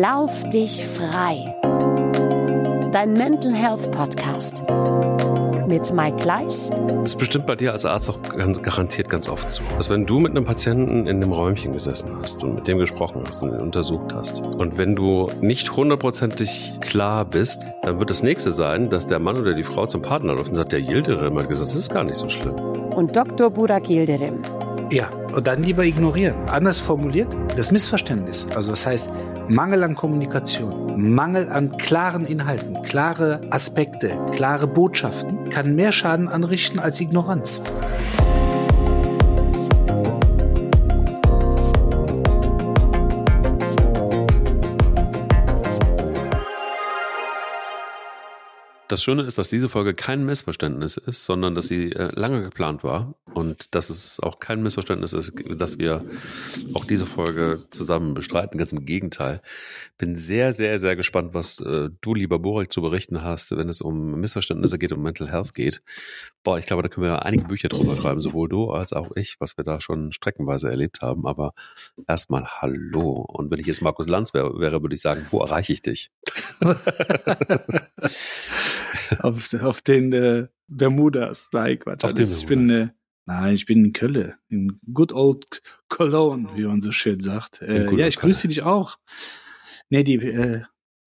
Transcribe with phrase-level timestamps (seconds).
[0.00, 1.54] Lauf dich frei.
[2.90, 4.64] Dein Mental Health Podcast
[5.68, 6.70] mit Mike Gleis.
[6.70, 9.62] Das ist bestimmt bei dir als Arzt auch ganz garantiert ganz oft so.
[9.76, 13.22] Dass wenn du mit einem Patienten in einem Räumchen gesessen hast und mit dem gesprochen
[13.24, 18.24] hast und ihn untersucht hast und wenn du nicht hundertprozentig klar bist, dann wird das
[18.24, 21.38] nächste sein, dass der Mann oder die Frau zum Partner läuft und sagt, der Yildirim
[21.38, 22.56] hat gesagt, das ist gar nicht so schlimm.
[22.56, 23.48] Und Dr.
[23.48, 24.42] Burak Yildirim.
[24.90, 26.36] Ja, und dann lieber ignorieren.
[26.48, 28.46] Anders formuliert, das Missverständnis.
[28.54, 29.08] Also das heißt,
[29.48, 36.80] Mangel an Kommunikation, Mangel an klaren Inhalten, klare Aspekte, klare Botschaften kann mehr Schaden anrichten
[36.80, 37.60] als Ignoranz.
[48.94, 52.84] Das Schöne ist, dass diese Folge kein Missverständnis ist, sondern dass sie äh, lange geplant
[52.84, 56.04] war und dass es auch kein Missverständnis ist, dass wir
[56.74, 58.56] auch diese Folge zusammen bestreiten.
[58.56, 59.42] Ganz im Gegenteil.
[59.98, 63.80] Bin sehr, sehr, sehr gespannt, was äh, du, lieber Borek, zu berichten hast, wenn es
[63.80, 65.82] um Missverständnisse geht, um Mental Health geht.
[66.44, 69.40] Boah, ich glaube, da können wir einige Bücher drüber schreiben, sowohl du als auch ich,
[69.40, 71.26] was wir da schon streckenweise erlebt haben.
[71.26, 71.54] Aber
[72.06, 73.10] erstmal Hallo.
[73.10, 76.12] Und wenn ich jetzt Markus Lanz wäre, wäre würde ich sagen, wo erreiche ich dich?
[79.20, 81.50] auf, auf den äh, Bermudas.
[81.52, 82.04] Nein, Quatsch.
[82.04, 82.88] Auf den ich bin, äh,
[83.26, 84.34] nein, ich bin in Köln.
[84.48, 87.62] In good old Cologne, wie man so schön sagt.
[87.62, 88.98] Äh, ja, ich grüße dich auch.
[89.90, 90.62] Nee, die äh,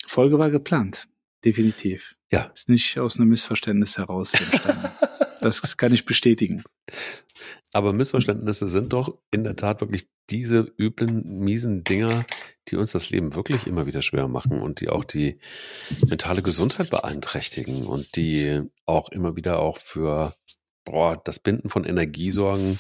[0.05, 1.08] Folge war geplant.
[1.43, 2.15] Definitiv.
[2.31, 2.52] Ja.
[2.53, 4.89] Ist nicht aus einem Missverständnis heraus entstanden.
[5.41, 6.63] das kann ich bestätigen.
[7.73, 12.25] Aber Missverständnisse sind doch in der Tat wirklich diese üblen, miesen Dinger,
[12.69, 15.39] die uns das Leben wirklich immer wieder schwer machen und die auch die
[16.07, 20.33] mentale Gesundheit beeinträchtigen und die auch immer wieder auch für
[20.85, 22.79] boah, das Binden von Energie sorgen.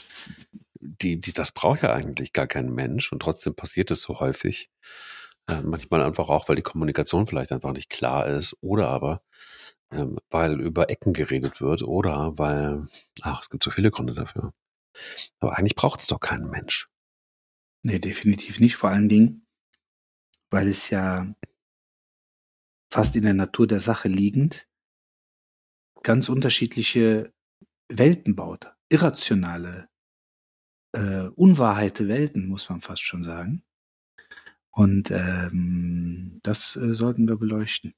[0.79, 4.69] Die, die, das braucht ja eigentlich gar kein Mensch und trotzdem passiert es so häufig.
[5.47, 9.21] Äh, manchmal einfach auch, weil die Kommunikation vielleicht einfach nicht klar ist oder aber
[9.91, 12.87] ähm, weil über Ecken geredet wird oder weil,
[13.21, 14.53] ach, es gibt so viele Gründe dafür.
[15.39, 16.89] Aber eigentlich braucht es doch keinen Mensch.
[17.83, 18.75] Nee, definitiv nicht.
[18.75, 19.45] Vor allen Dingen,
[20.49, 21.33] weil es ja
[22.91, 24.67] fast in der Natur der Sache liegend
[26.03, 27.33] ganz unterschiedliche
[27.89, 28.73] Welten baut.
[28.89, 29.89] Irrationale,
[30.93, 33.63] äh, unwahrheite Welten, muss man fast schon sagen.
[34.71, 37.93] Und ähm, das äh, sollten wir beleuchten.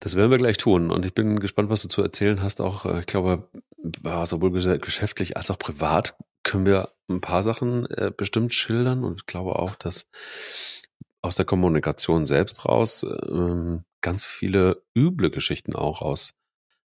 [0.00, 0.90] Das werden wir gleich tun.
[0.90, 2.60] Und ich bin gespannt, was du zu erzählen hast.
[2.60, 3.48] Auch, äh, ich glaube,
[4.24, 9.04] sowohl ges- geschäftlich als auch privat können wir ein paar Sachen äh, bestimmt schildern.
[9.04, 10.10] Und ich glaube auch, dass
[11.22, 16.34] aus der Kommunikation selbst raus ähm, ganz viele üble Geschichten auch aus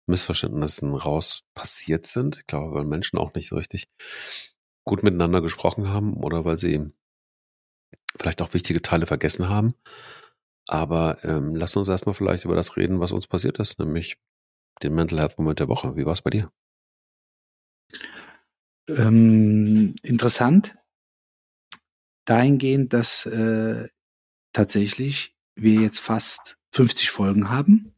[0.08, 2.38] Missverständnissen raus passiert sind.
[2.40, 3.88] Ich glaube, weil Menschen auch nicht so richtig
[4.84, 6.92] gut miteinander gesprochen haben oder weil sie
[8.20, 9.74] vielleicht auch wichtige Teile vergessen haben.
[10.68, 14.18] Aber ähm, lass uns erstmal vielleicht über das reden, was uns passiert ist, nämlich
[14.84, 15.96] den Mental Health Moment der Woche.
[15.96, 16.52] Wie war es bei dir?
[18.88, 20.76] Ähm, interessant
[22.26, 23.88] dahingehend, dass äh,
[24.54, 27.94] tatsächlich wir jetzt fast 50 Folgen haben,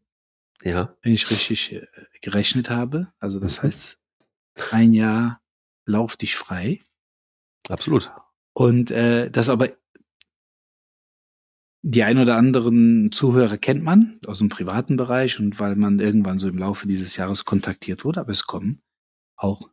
[0.63, 1.87] Ja, wenn ich richtig äh,
[2.21, 3.11] gerechnet habe.
[3.19, 3.67] Also das Mhm.
[3.67, 3.99] heißt,
[4.71, 5.41] ein Jahr
[5.85, 6.81] lauf dich frei.
[7.69, 8.11] absolut.
[8.53, 9.69] Und äh, das aber
[11.89, 16.37] die ein oder anderen Zuhörer kennt man aus dem privaten Bereich und weil man irgendwann
[16.37, 18.81] so im Laufe dieses Jahres kontaktiert wurde, aber es kommen
[19.37, 19.69] auch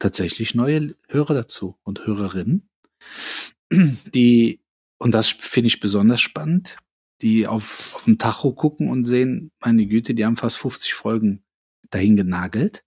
[0.00, 2.68] tatsächlich neue Hörer dazu und Hörerinnen,
[3.72, 4.60] die,
[4.98, 6.78] und das finde ich besonders spannend,
[7.20, 11.44] die auf, auf den Tacho gucken und sehen, meine Güte, die haben fast 50 Folgen
[11.90, 12.82] dahin genagelt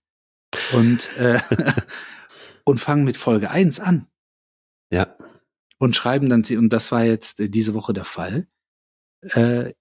[0.74, 1.40] und, äh,
[2.64, 4.06] und fangen mit Folge 1 an.
[4.92, 5.16] Ja,
[5.78, 8.48] und schreiben dann, und das war jetzt äh, diese Woche der Fall,
[9.30, 9.72] äh,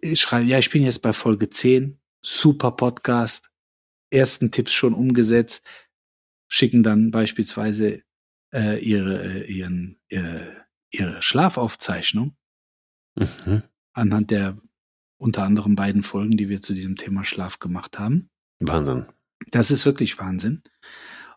[0.00, 3.50] ich schreibe, ja, ich bin jetzt bei Folge 10, super Podcast,
[4.10, 5.66] ersten Tipps schon umgesetzt,
[6.48, 8.02] schicken dann beispielsweise
[8.52, 10.46] äh, ihre, äh, ihren, äh,
[10.90, 12.36] ihre Schlafaufzeichnung
[13.16, 13.62] mhm.
[13.92, 14.58] anhand der
[15.18, 18.30] unter anderem beiden Folgen, die wir zu diesem Thema Schlaf gemacht haben.
[18.60, 19.06] Wahnsinn.
[19.50, 20.62] Das ist wirklich Wahnsinn.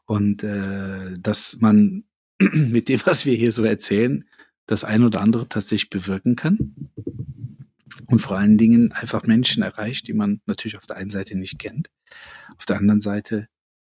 [0.06, 2.04] Und äh, dass man
[2.40, 4.28] mit dem, was wir hier so erzählen,
[4.72, 6.90] das ein oder andere tatsächlich bewirken kann.
[8.08, 11.60] Und vor allen Dingen einfach Menschen erreicht, die man natürlich auf der einen Seite nicht
[11.60, 11.90] kennt.
[12.58, 13.48] Auf der anderen Seite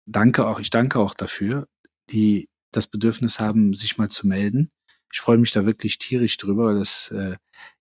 [0.05, 1.69] danke auch, ich danke auch dafür,
[2.11, 4.73] die das Bedürfnis haben, sich mal zu melden.
[5.13, 7.37] Ich freue mich da wirklich tierisch drüber, weil das, äh,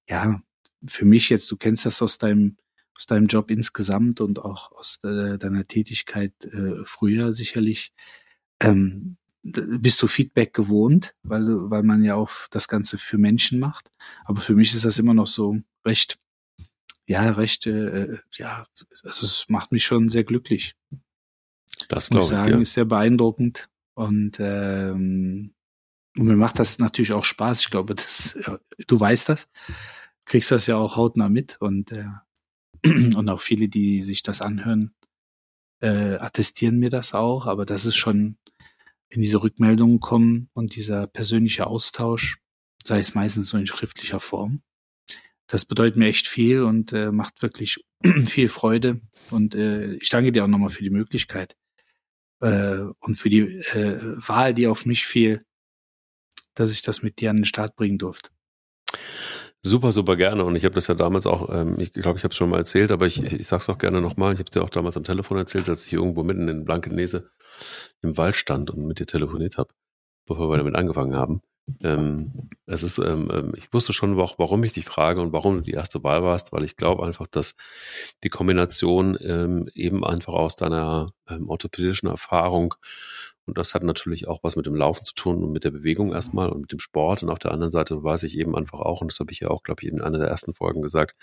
[0.07, 0.39] ja,
[0.85, 2.57] für mich jetzt, du kennst das aus deinem,
[2.95, 7.91] aus deinem Job insgesamt und auch aus de, deiner Tätigkeit äh, früher sicherlich,
[8.59, 13.91] ähm, bist du Feedback gewohnt, weil, weil man ja auch das Ganze für Menschen macht.
[14.23, 16.17] Aber für mich ist das immer noch so recht,
[17.05, 18.65] ja, recht, äh, ja,
[19.03, 20.75] also es macht mich schon sehr glücklich.
[21.89, 22.31] Das glaube ich.
[22.31, 23.69] Muss sagen, ist sehr beeindruckend.
[23.95, 25.53] Und, ähm,
[26.17, 27.61] und mir macht das natürlich auch Spaß.
[27.61, 28.39] Ich glaube, das,
[28.87, 29.49] du weißt das,
[30.25, 32.05] kriegst das ja auch hautnah mit und, äh,
[32.85, 34.93] und auch viele, die sich das anhören,
[35.81, 37.45] äh, attestieren mir das auch.
[37.45, 38.37] Aber das ist schon,
[39.13, 42.39] wenn diese Rückmeldungen kommen und dieser persönliche Austausch,
[42.83, 44.63] sei es meistens so in schriftlicher Form,
[45.45, 47.85] das bedeutet mir echt viel und äh, macht wirklich
[48.25, 49.01] viel Freude.
[49.29, 51.55] Und äh, ich danke dir auch nochmal für die Möglichkeit
[52.41, 55.43] äh, und für die äh, Wahl, die auf mich fiel,
[56.55, 58.31] dass ich das mit dir an den Start bringen durfte.
[59.61, 60.43] Super, super gerne.
[60.43, 62.57] Und ich habe das ja damals auch, ähm, ich glaube, ich habe es schon mal
[62.57, 64.33] erzählt, aber ich, ich sage es auch gerne nochmal.
[64.33, 67.31] Ich habe es dir auch damals am Telefon erzählt, als ich irgendwo mitten in Blankenese
[68.03, 69.73] im Wald stand und mit dir telefoniert habe,
[70.27, 71.41] bevor wir damit angefangen haben.
[71.81, 75.55] Ähm, es ist, ähm, ähm, ich wusste schon auch, warum ich dich frage und warum
[75.55, 77.55] du die erste Wahl warst, weil ich glaube einfach, dass
[78.23, 82.75] die Kombination ähm, eben einfach aus deiner ähm, orthopädischen Erfahrung
[83.45, 86.13] und das hat natürlich auch was mit dem Laufen zu tun und mit der Bewegung
[86.13, 87.23] erstmal und mit dem Sport.
[87.23, 89.49] Und auf der anderen Seite weiß ich eben einfach auch, und das habe ich ja
[89.49, 91.17] auch, glaube ich, in einer der ersten Folgen gesagt,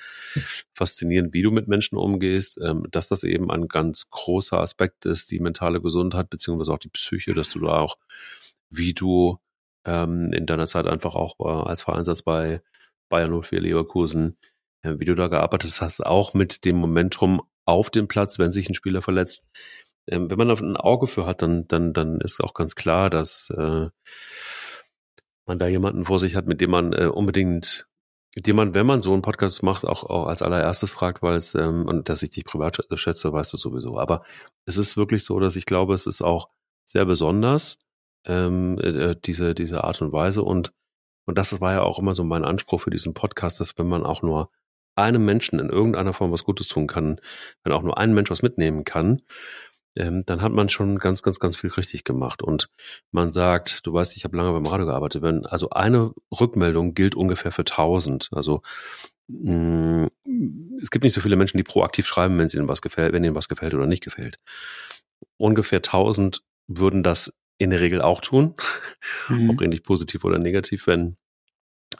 [0.75, 5.31] faszinierend, wie du mit Menschen umgehst, ähm, dass das eben ein ganz großer Aspekt ist,
[5.31, 7.97] die mentale Gesundheit, beziehungsweise auch die Psyche, dass du da auch,
[8.69, 9.39] wie du
[9.87, 12.61] ähm, in deiner Zeit einfach auch äh, als Vereinsatz bei
[13.09, 14.37] Bayern 04 Leverkusen,
[14.83, 18.69] äh, wie du da gearbeitet hast, auch mit dem Momentum auf dem Platz, wenn sich
[18.69, 19.51] ein Spieler verletzt.
[20.07, 23.11] Ähm, wenn man da ein Auge für hat, dann, dann, dann ist auch ganz klar,
[23.11, 23.89] dass äh,
[25.47, 27.87] man da jemanden vor sich hat, mit dem man äh, unbedingt,
[28.35, 31.35] mit dem man, wenn man so einen Podcast macht, auch, auch als allererstes fragt, weil
[31.35, 33.99] es, ähm, und dass ich dich privat schätze, weißt du sowieso.
[33.99, 34.25] Aber
[34.67, 36.49] es ist wirklich so, dass ich glaube, es ist auch
[36.85, 37.79] sehr besonders,
[38.27, 40.43] ähm, äh, diese, diese Art und Weise.
[40.43, 40.73] Und,
[41.27, 44.05] und das war ja auch immer so mein Anspruch für diesen Podcast, dass wenn man
[44.05, 44.51] auch nur
[44.97, 47.21] einem Menschen in irgendeiner Form was Gutes tun kann,
[47.65, 49.23] wenn auch nur ein Mensch was mitnehmen kann,
[49.97, 52.43] ähm, dann hat man schon ganz, ganz, ganz viel richtig gemacht.
[52.43, 52.69] Und
[53.11, 57.15] man sagt, du weißt, ich habe lange beim Radio gearbeitet, wenn also eine Rückmeldung gilt
[57.15, 58.29] ungefähr für 1000.
[58.33, 58.63] Also
[59.29, 63.13] mh, mm, es gibt nicht so viele Menschen, die proaktiv schreiben, wenn ihnen was gefällt,
[63.13, 64.39] wenn ihnen was gefällt oder nicht gefällt.
[65.37, 68.55] Ungefähr 1000 würden das in der Regel auch tun,
[69.29, 69.51] mhm.
[69.51, 71.17] ob ähnlich positiv oder negativ, wenn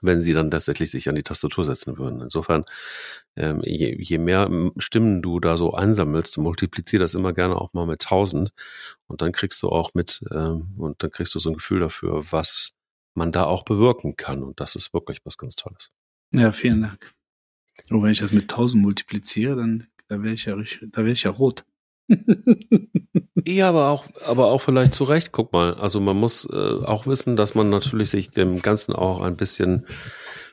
[0.03, 2.21] wenn sie dann tatsächlich sich an die Tastatur setzen würden.
[2.21, 2.65] Insofern,
[3.37, 7.87] ähm, je, je mehr Stimmen du da so einsammelst, multiplizier das immer gerne auch mal
[7.87, 8.51] mit tausend
[9.07, 12.23] und dann kriegst du auch mit ähm, und dann kriegst du so ein Gefühl dafür,
[12.31, 12.73] was
[13.15, 15.91] man da auch bewirken kann und das ist wirklich was ganz Tolles.
[16.35, 17.13] Ja, vielen Dank.
[17.91, 21.23] Und wenn ich das mit tausend multipliziere, dann da wäre ich ja da wäre ich
[21.23, 21.65] ja rot.
[23.37, 25.33] Ja, aber auch, aber auch vielleicht zu Recht.
[25.33, 29.21] Guck mal, also man muss äh, auch wissen, dass man natürlich sich dem Ganzen auch
[29.21, 29.87] ein bisschen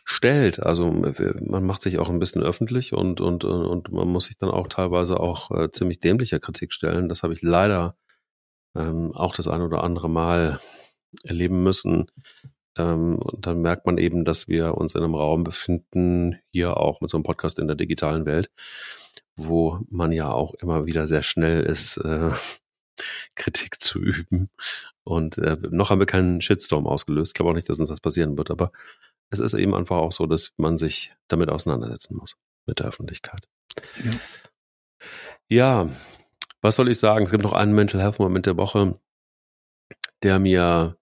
[0.05, 0.61] stellt.
[0.63, 4.51] Also man macht sich auch ein bisschen öffentlich und und und man muss sich dann
[4.51, 7.09] auch teilweise auch äh, ziemlich dämlicher Kritik stellen.
[7.09, 7.97] Das habe ich leider
[8.75, 10.59] ähm, auch das ein oder andere Mal
[11.23, 12.07] erleben müssen.
[12.77, 17.01] Ähm, und dann merkt man eben, dass wir uns in einem Raum befinden, hier auch
[17.01, 18.51] mit so einem Podcast in der digitalen Welt,
[19.35, 22.31] wo man ja auch immer wieder sehr schnell ist, äh,
[23.35, 24.49] Kritik zu üben.
[25.03, 27.31] Und äh, noch haben wir keinen Shitstorm ausgelöst.
[27.31, 28.71] Ich glaube auch nicht, dass uns das passieren wird, aber
[29.29, 32.35] es ist eben einfach auch so, dass man sich damit auseinandersetzen muss,
[32.65, 33.47] mit der Öffentlichkeit.
[34.03, 34.11] Ja,
[35.49, 35.89] ja
[36.61, 37.25] was soll ich sagen?
[37.25, 38.99] Es gibt noch einen Mental Health Moment der Woche,
[40.23, 40.97] der mir,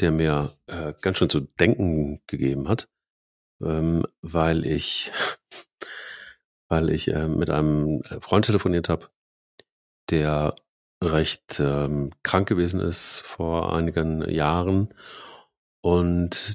[0.00, 2.88] der mir äh, ganz schön zu denken gegeben hat,
[3.62, 5.10] ähm, weil ich,
[6.68, 9.08] weil ich äh, mit einem Freund telefoniert habe,
[10.10, 10.54] der
[11.02, 14.94] recht ähm, krank gewesen ist vor einigen Jahren
[15.80, 16.54] und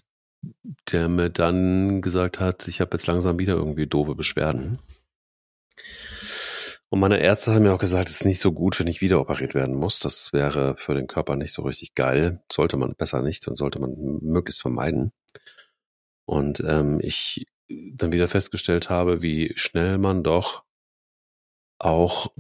[0.91, 4.79] der mir dann gesagt hat, ich habe jetzt langsam wieder irgendwie doofe Beschwerden.
[6.91, 9.19] Und meine Ärzte haben mir auch gesagt, es ist nicht so gut, wenn ich wieder
[9.19, 10.00] operiert werden muss.
[10.00, 12.41] Das wäre für den Körper nicht so richtig geil.
[12.51, 15.12] Sollte man besser nicht und sollte man möglichst vermeiden.
[16.25, 20.63] Und ähm, ich dann wieder festgestellt habe, wie schnell man doch
[21.77, 22.31] auch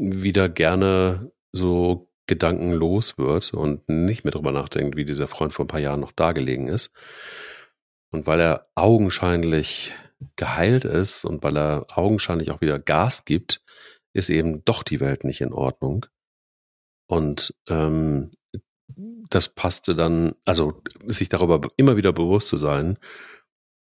[0.00, 5.68] wieder gerne so gedankenlos wird und nicht mehr drüber nachdenkt, wie dieser Freund vor ein
[5.68, 6.92] paar Jahren noch da gelegen ist.
[8.12, 9.94] Und weil er augenscheinlich
[10.36, 13.62] geheilt ist und weil er augenscheinlich auch wieder Gas gibt,
[14.12, 16.06] ist eben doch die Welt nicht in Ordnung.
[17.06, 18.32] Und ähm,
[19.28, 22.98] das passte dann, also sich darüber immer wieder bewusst zu sein,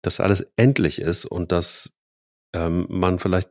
[0.01, 1.93] dass alles endlich ist und dass
[2.53, 3.49] ähm, man vielleicht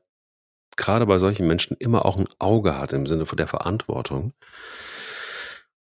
[0.77, 4.33] gerade bei solchen Menschen immer auch ein Auge hat im Sinne von der Verantwortung.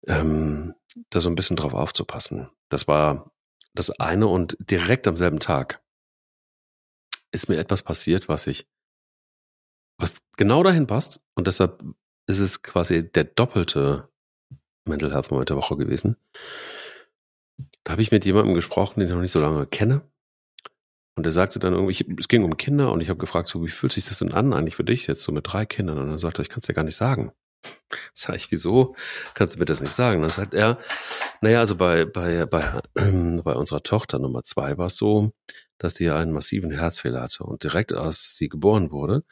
[0.06, 0.74] ähm,
[1.10, 2.50] da so ein bisschen drauf aufzupassen.
[2.68, 3.32] Das war
[3.74, 5.82] das eine und direkt am selben Tag
[7.32, 8.68] ist mir etwas passiert, was ich,
[9.98, 11.82] was genau dahin passt und deshalb
[12.26, 14.08] ist es quasi der doppelte
[14.86, 16.16] Mental Health Moment der Woche gewesen.
[17.82, 20.08] Da habe ich mit jemandem gesprochen, den ich noch nicht so lange kenne.
[21.16, 23.68] Und er sagte dann irgendwie, es ging um Kinder und ich habe gefragt, so, wie
[23.68, 25.98] fühlt sich das denn an eigentlich für dich jetzt so mit drei Kindern?
[25.98, 27.32] Und er sagte, ich kann es dir gar nicht sagen.
[28.12, 28.96] Sag ich, wieso
[29.34, 30.22] kannst du mir das nicht sagen?
[30.22, 30.78] Dann sagt er,
[31.40, 35.30] naja, also bei, bei, bei, äh, bei unserer Tochter Nummer zwei war es so,
[35.78, 37.44] dass die einen massiven Herzfehler hatte.
[37.44, 39.24] Und direkt als sie geboren wurde,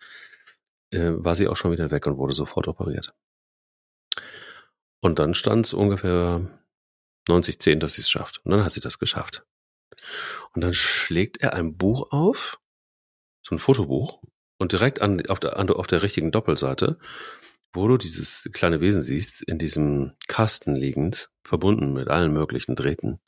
[0.91, 3.13] äh, war sie auch schon wieder weg und wurde sofort operiert.
[5.01, 6.49] Und dann stand es ungefähr
[7.29, 8.41] 90-10, dass sie es schafft.
[8.45, 9.45] Und dann hat sie das geschafft.
[10.55, 12.61] Und dann schlägt er ein Buch auf,
[13.43, 14.23] so ein Fotobuch,
[14.59, 16.99] und direkt an, auf, der, auf der richtigen Doppelseite
[17.73, 23.19] wo du dieses kleine Wesen siehst, in diesem Kasten liegend, verbunden mit allen möglichen Drähten.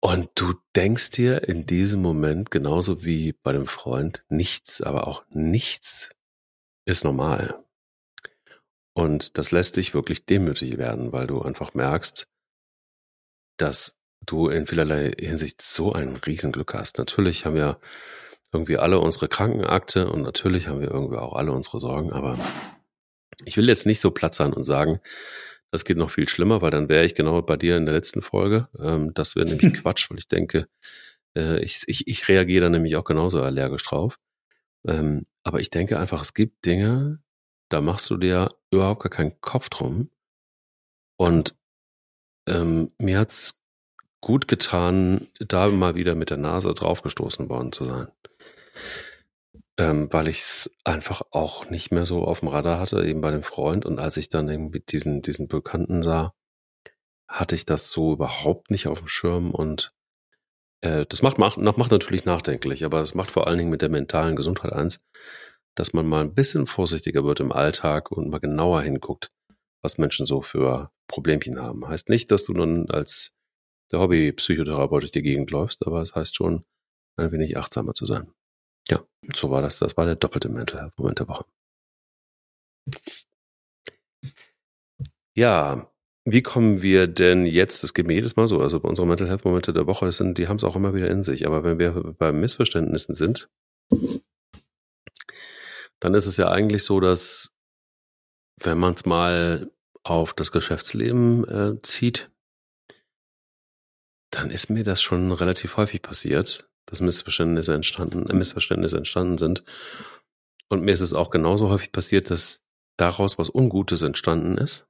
[0.00, 5.24] Und du denkst dir in diesem Moment, genauso wie bei dem Freund, nichts, aber auch
[5.30, 6.10] nichts
[6.84, 7.64] ist normal.
[8.92, 12.28] Und das lässt dich wirklich demütig werden, weil du einfach merkst,
[13.56, 16.98] dass du in vielerlei Hinsicht so ein Riesenglück hast.
[16.98, 17.78] Natürlich haben wir
[18.52, 22.38] irgendwie alle unsere Krankenakte und natürlich haben wir irgendwie auch alle unsere Sorgen, aber
[23.44, 25.00] ich will jetzt nicht so platt sein und sagen,
[25.70, 28.22] das geht noch viel schlimmer, weil dann wäre ich genau bei dir in der letzten
[28.22, 28.68] Folge.
[28.78, 30.68] Ähm, das wäre nämlich Quatsch, weil ich denke,
[31.36, 34.18] äh, ich, ich, ich reagiere da nämlich auch genauso allergisch drauf.
[34.86, 37.20] Ähm, aber ich denke einfach, es gibt Dinge,
[37.68, 40.10] da machst du dir überhaupt gar keinen Kopf drum.
[41.18, 41.56] Und
[42.48, 43.60] ähm, mir hat's
[44.20, 48.08] gut getan, da mal wieder mit der Nase draufgestoßen worden zu sein.
[49.78, 53.30] Ähm, weil ich es einfach auch nicht mehr so auf dem Radar hatte, eben bei
[53.30, 53.84] dem Freund.
[53.84, 56.32] Und als ich dann irgendwie diesen, diesen Bekannten sah,
[57.28, 59.50] hatte ich das so überhaupt nicht auf dem Schirm.
[59.50, 59.92] Und
[60.80, 63.90] äh, das macht, macht, macht natürlich nachdenklich, aber es macht vor allen Dingen mit der
[63.90, 65.04] mentalen Gesundheit eins,
[65.74, 69.30] dass man mal ein bisschen vorsichtiger wird im Alltag und mal genauer hinguckt,
[69.82, 71.86] was Menschen so für Problemchen haben.
[71.86, 73.35] Heißt nicht, dass du nun als
[73.92, 76.64] der Hobby-Psychotherapeut durch die Gegend läufst, aber es heißt schon,
[77.16, 78.32] ein wenig achtsamer zu sein.
[78.88, 79.78] Ja, so war das.
[79.78, 81.44] Das war der doppelte Mental Health Moment der Woche.
[85.34, 85.90] Ja,
[86.24, 89.28] wie kommen wir denn jetzt, das geht mir jedes Mal so, also bei unseren Mental
[89.28, 91.78] Health Momente der Woche, sind, die haben es auch immer wieder in sich, aber wenn
[91.78, 93.48] wir bei Missverständnissen sind,
[96.00, 97.54] dann ist es ja eigentlich so, dass
[98.60, 99.70] wenn man es mal
[100.02, 102.30] auf das Geschäftsleben äh, zieht,
[104.30, 109.64] dann ist mir das schon relativ häufig passiert, dass Missverständnisse entstanden, äh, Missverständnisse entstanden sind.
[110.68, 112.64] Und mir ist es auch genauso häufig passiert, dass
[112.96, 114.86] daraus was Ungutes entstanden ist.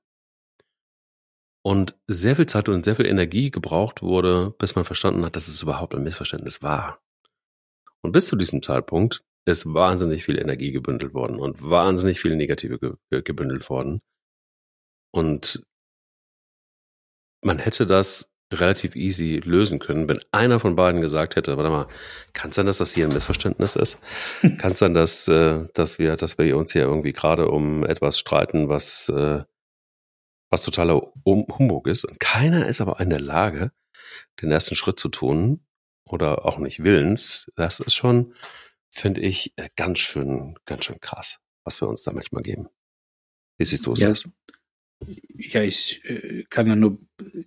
[1.63, 5.49] Und sehr viel Zeit und sehr viel Energie gebraucht wurde, bis man verstanden hat, dass
[5.49, 7.03] es überhaupt ein Missverständnis war.
[8.03, 12.79] Und bis zu diesem Zeitpunkt ist wahnsinnig viel Energie gebündelt worden und wahnsinnig viel Negative
[12.79, 14.01] ge gebündelt worden.
[15.13, 15.67] Und
[17.43, 21.89] man hätte das relativ easy lösen können, wenn einer von beiden gesagt hätte, warte mal,
[22.33, 24.01] kann es sein, dass das hier ein Missverständnis ist?
[24.59, 28.19] kann es sein, dass, äh, dass wir, dass wir uns hier irgendwie gerade um etwas
[28.19, 29.43] streiten, was, äh,
[30.51, 32.05] was totaler Humbug ist?
[32.05, 33.73] Und keiner ist aber in der Lage,
[34.41, 35.67] den ersten Schritt zu tun
[36.05, 37.51] oder auch nicht willens.
[37.57, 38.35] Das ist schon,
[38.91, 42.69] finde ich, äh, ganz schön, ganz schön krass, was wir uns da manchmal geben.
[43.59, 44.01] Wie siehst du es?
[44.01, 44.13] Ja,
[45.01, 47.01] ja, ich äh, kann da nur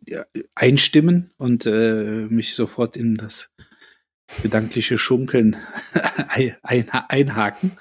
[0.06, 0.26] ja,
[0.56, 3.52] einstimmen und äh, mich sofort in das
[4.42, 5.58] gedankliche Schunkeln
[6.28, 7.72] ein, einhaken.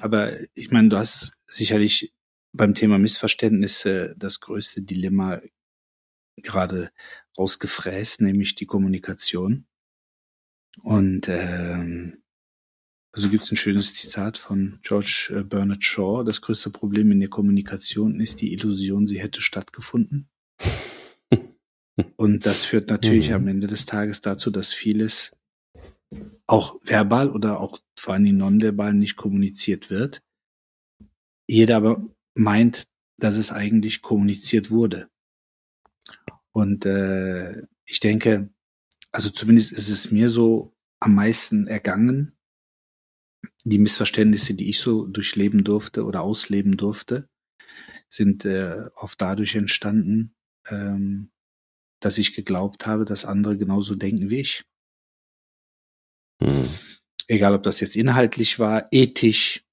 [0.00, 2.12] Aber ich meine, du hast sicherlich
[2.52, 5.40] beim Thema Missverständnisse das größte Dilemma
[6.36, 6.90] gerade
[7.36, 9.66] rausgefräst, nämlich die Kommunikation.
[10.82, 12.22] Und ähm,
[13.12, 16.24] also gibt es ein schönes Zitat von George äh, Bernard Shaw.
[16.24, 20.28] Das größte Problem in der Kommunikation ist die Illusion, sie hätte stattgefunden.
[22.16, 23.34] Und das führt natürlich mhm.
[23.34, 25.32] am Ende des Tages dazu, dass vieles
[26.46, 30.22] auch verbal oder auch vor allem nonverbal nicht kommuniziert wird.
[31.48, 32.84] Jeder aber meint,
[33.18, 35.08] dass es eigentlich kommuniziert wurde.
[36.52, 38.50] Und äh, ich denke,
[39.12, 42.37] also zumindest ist es mir so am meisten ergangen,
[43.64, 47.28] die Missverständnisse, die ich so durchleben durfte oder ausleben durfte,
[48.08, 50.34] sind äh, oft dadurch entstanden,
[50.68, 51.30] ähm,
[52.00, 54.64] dass ich geglaubt habe, dass andere genauso denken wie ich.
[56.40, 56.68] Mhm.
[57.26, 59.64] Egal, ob das jetzt inhaltlich war, ethisch,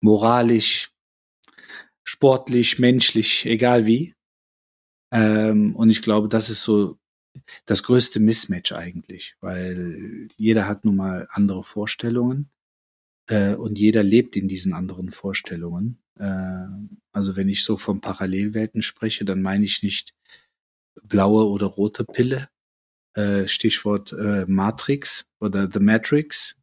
[0.00, 0.92] moralisch,
[2.04, 4.14] sportlich, menschlich, egal wie.
[5.12, 6.98] Ähm, und ich glaube, das ist so
[7.66, 12.50] das größte Mismatch eigentlich, weil jeder hat nun mal andere Vorstellungen
[13.28, 15.98] äh, und jeder lebt in diesen anderen Vorstellungen.
[16.18, 16.66] Äh,
[17.12, 20.14] also wenn ich so von Parallelwelten spreche, dann meine ich nicht
[21.02, 22.48] blaue oder rote Pille,
[23.14, 26.60] äh, Stichwort äh, Matrix oder The Matrix.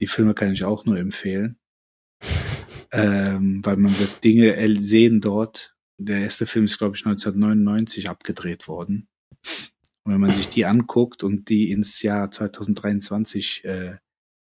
[0.00, 1.58] Die Filme kann ich auch nur empfehlen,
[2.92, 5.76] ähm, weil man wird Dinge sehen dort.
[5.98, 9.08] Der erste Film ist, glaube ich, 1999 abgedreht worden.
[10.04, 13.96] Und wenn man sich die anguckt und die ins Jahr 2023 äh,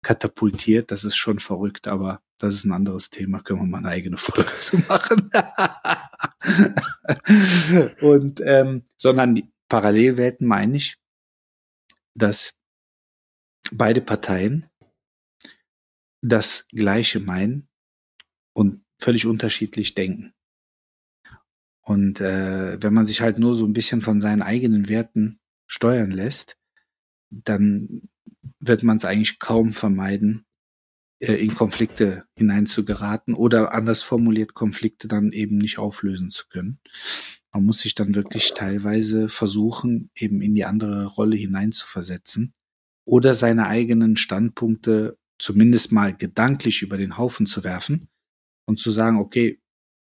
[0.06, 3.88] katapultiert, das ist schon verrückt, aber das ist ein anderes Thema, können wir mal eine
[3.88, 5.32] eigene Folge zu machen.
[8.02, 10.96] und ähm, sondern die Parallelwelten meine ich,
[12.14, 12.54] dass
[13.72, 14.70] beide Parteien
[16.22, 17.68] das Gleiche meinen
[18.54, 20.34] und völlig unterschiedlich denken.
[21.80, 26.12] Und äh, wenn man sich halt nur so ein bisschen von seinen eigenen Werten steuern
[26.12, 26.56] lässt,
[27.28, 28.08] dann
[28.60, 30.46] wird man es eigentlich kaum vermeiden,
[31.18, 36.78] äh, in Konflikte hineinzugeraten oder anders formuliert, Konflikte dann eben nicht auflösen zu können.
[37.52, 42.52] Man muss sich dann wirklich teilweise versuchen, eben in die andere Rolle hineinzuversetzen
[43.06, 48.08] oder seine eigenen Standpunkte zumindest mal gedanklich über den Haufen zu werfen
[48.66, 49.60] und zu sagen, okay,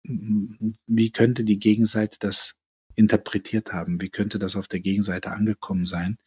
[0.05, 2.57] wie könnte die Gegenseite das
[2.95, 4.01] interpretiert haben?
[4.01, 6.19] Wie könnte das auf der Gegenseite angekommen sein?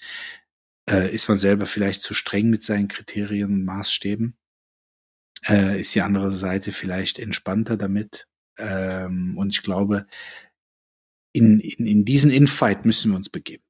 [0.90, 4.38] Äh, ist man selber vielleicht zu streng mit seinen Kriterien und Maßstäben?
[5.48, 8.28] Äh, ist die andere Seite vielleicht entspannter damit?
[8.58, 10.06] Ähm, und ich glaube,
[11.34, 13.64] in, in, in diesen Infight müssen wir uns begeben.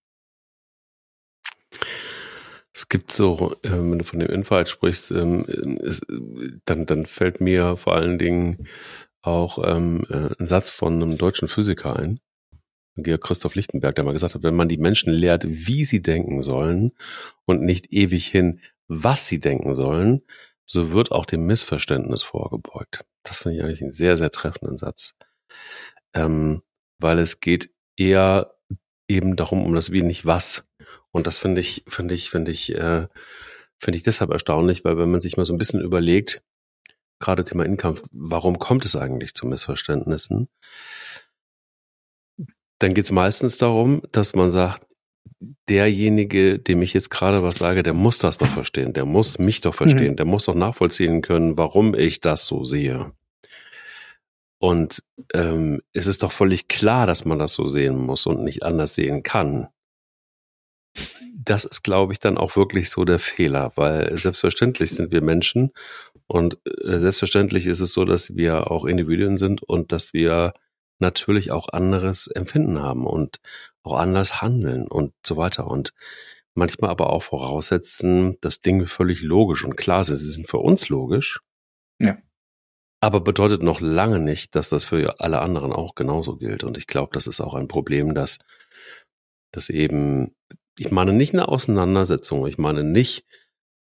[2.73, 6.05] Es gibt so, äh, wenn du von dem Infight sprichst, ähm, ist,
[6.65, 8.67] dann, dann fällt mir vor allen Dingen
[9.21, 12.19] auch ähm, äh, ein Satz von einem deutschen Physiker ein,
[13.03, 16.43] Georg Christoph Lichtenberg, der mal gesagt hat, wenn man die Menschen lehrt, wie sie denken
[16.43, 16.91] sollen
[17.45, 20.21] und nicht ewig hin, was sie denken sollen,
[20.65, 23.05] so wird auch dem Missverständnis vorgebeugt.
[23.23, 25.15] Das finde ich eigentlich einen sehr, sehr treffenden Satz.
[26.13, 26.61] Ähm,
[26.99, 28.53] weil es geht eher
[29.07, 30.69] eben darum, um das wie nicht was.
[31.11, 33.07] Und das finde ich, finde ich, finde ich, äh,
[33.77, 36.41] finde ich deshalb erstaunlich, weil wenn man sich mal so ein bisschen überlegt,
[37.19, 40.49] gerade Thema Income, warum kommt es eigentlich zu Missverständnissen?
[42.81, 44.87] Dann geht es meistens darum, dass man sagt,
[45.69, 49.61] derjenige, dem ich jetzt gerade was sage, der muss das doch verstehen, der muss mich
[49.61, 50.15] doch verstehen, mhm.
[50.15, 53.11] der muss doch nachvollziehen können, warum ich das so sehe.
[54.57, 55.03] Und
[55.35, 58.95] ähm, es ist doch völlig klar, dass man das so sehen muss und nicht anders
[58.95, 59.67] sehen kann.
[61.35, 65.71] Das ist, glaube ich, dann auch wirklich so der Fehler, weil selbstverständlich sind wir Menschen
[66.25, 70.53] und äh, selbstverständlich ist es so, dass wir auch Individuen sind und dass wir
[71.01, 73.39] natürlich auch anderes Empfinden haben und
[73.83, 75.67] auch anders handeln und so weiter.
[75.67, 75.93] Und
[76.53, 80.17] manchmal aber auch voraussetzen, dass Dinge völlig logisch und klar sind.
[80.17, 81.41] Sie sind für uns logisch.
[81.99, 82.17] Ja.
[82.99, 86.63] Aber bedeutet noch lange nicht, dass das für alle anderen auch genauso gilt.
[86.63, 88.39] Und ich glaube, das ist auch ein Problem, dass,
[89.51, 90.35] dass eben,
[90.77, 93.25] ich meine nicht eine Auseinandersetzung, ich meine nicht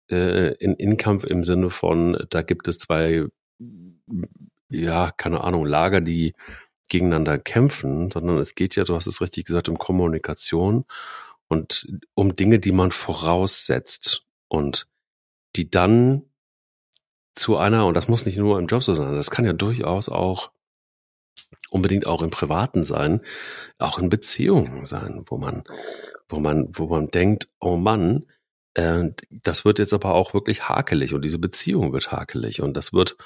[0.09, 3.25] äh, in Inkampf im Sinne von, da gibt es zwei,
[4.69, 6.33] ja, keine Ahnung, Lager, die
[6.89, 10.85] gegeneinander kämpfen, sondern es geht ja, du hast es richtig gesagt, um Kommunikation
[11.47, 14.87] und um Dinge, die man voraussetzt und
[15.55, 16.23] die dann
[17.33, 20.09] zu einer, und das muss nicht nur im Job so sein, das kann ja durchaus
[20.09, 20.51] auch
[21.69, 23.21] unbedingt auch im Privaten sein,
[23.77, 25.63] auch in Beziehungen sein, wo man,
[26.27, 28.25] wo man, wo man denkt, oh Mann,
[28.73, 32.93] äh, das wird jetzt aber auch wirklich hakelig und diese Beziehung wird hakelig und das
[32.93, 33.17] wird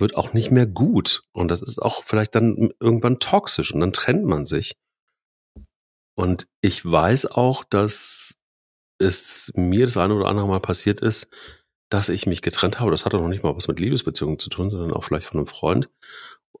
[0.00, 1.22] wird auch nicht mehr gut.
[1.32, 4.76] Und das ist auch vielleicht dann irgendwann toxisch und dann trennt man sich.
[6.14, 8.36] Und ich weiß auch, dass
[8.98, 11.28] es mir das eine oder andere Mal passiert ist,
[11.88, 12.90] dass ich mich getrennt habe.
[12.90, 15.46] Das hatte noch nicht mal was mit Liebesbeziehungen zu tun, sondern auch vielleicht von einem
[15.46, 15.88] Freund.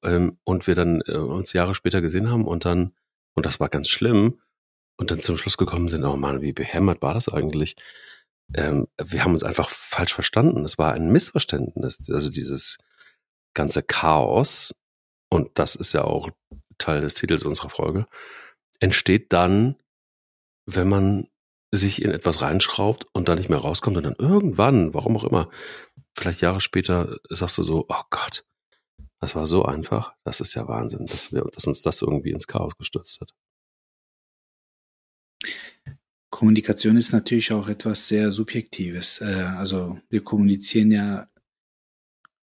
[0.02, 2.94] Ähm, und wir dann äh, uns Jahre später gesehen haben und dann,
[3.34, 4.40] und das war ganz schlimm,
[5.00, 7.74] und dann zum Schluss gekommen sind, oh Mann, wie behämmert war das eigentlich?
[8.52, 10.62] Ähm, wir haben uns einfach falsch verstanden.
[10.64, 12.02] Es war ein Missverständnis.
[12.10, 12.76] Also dieses,
[13.54, 14.74] ganze Chaos,
[15.28, 16.30] und das ist ja auch
[16.78, 18.06] Teil des Titels unserer Folge,
[18.80, 19.76] entsteht dann,
[20.66, 21.28] wenn man
[21.72, 25.50] sich in etwas reinschraubt und da nicht mehr rauskommt und dann irgendwann, warum auch immer,
[26.16, 28.44] vielleicht Jahre später sagst du so, oh Gott,
[29.20, 32.46] das war so einfach, das ist ja Wahnsinn, dass, wir, dass uns das irgendwie ins
[32.46, 33.34] Chaos gestürzt hat.
[36.30, 39.20] Kommunikation ist natürlich auch etwas sehr Subjektives.
[39.20, 41.28] Äh, also wir kommunizieren ja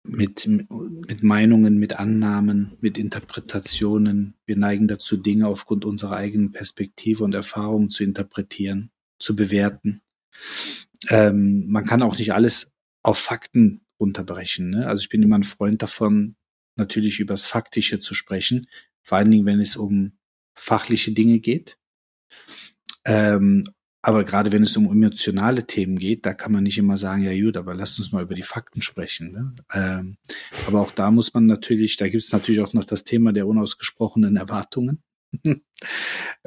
[0.07, 4.35] mit, mit Meinungen, mit Annahmen, mit Interpretationen.
[4.45, 10.01] Wir neigen dazu, Dinge aufgrund unserer eigenen Perspektive und Erfahrungen zu interpretieren, zu bewerten.
[11.09, 14.69] Ähm, man kann auch nicht alles auf Fakten runterbrechen.
[14.69, 14.87] Ne?
[14.87, 16.35] Also ich bin immer ein Freund davon,
[16.75, 18.67] natürlich übers Faktische zu sprechen,
[19.01, 20.17] vor allen Dingen, wenn es um
[20.53, 21.77] fachliche Dinge geht.
[23.05, 23.63] Ähm,
[24.07, 27.43] aber gerade wenn es um emotionale Themen geht, da kann man nicht immer sagen, ja
[27.43, 29.33] gut, aber lasst uns mal über die Fakten sprechen.
[29.33, 29.55] Ne?
[29.73, 30.17] Ähm,
[30.65, 33.47] aber auch da muss man natürlich, da gibt es natürlich auch noch das Thema der
[33.47, 35.03] unausgesprochenen Erwartungen,
[35.43, 35.59] äh,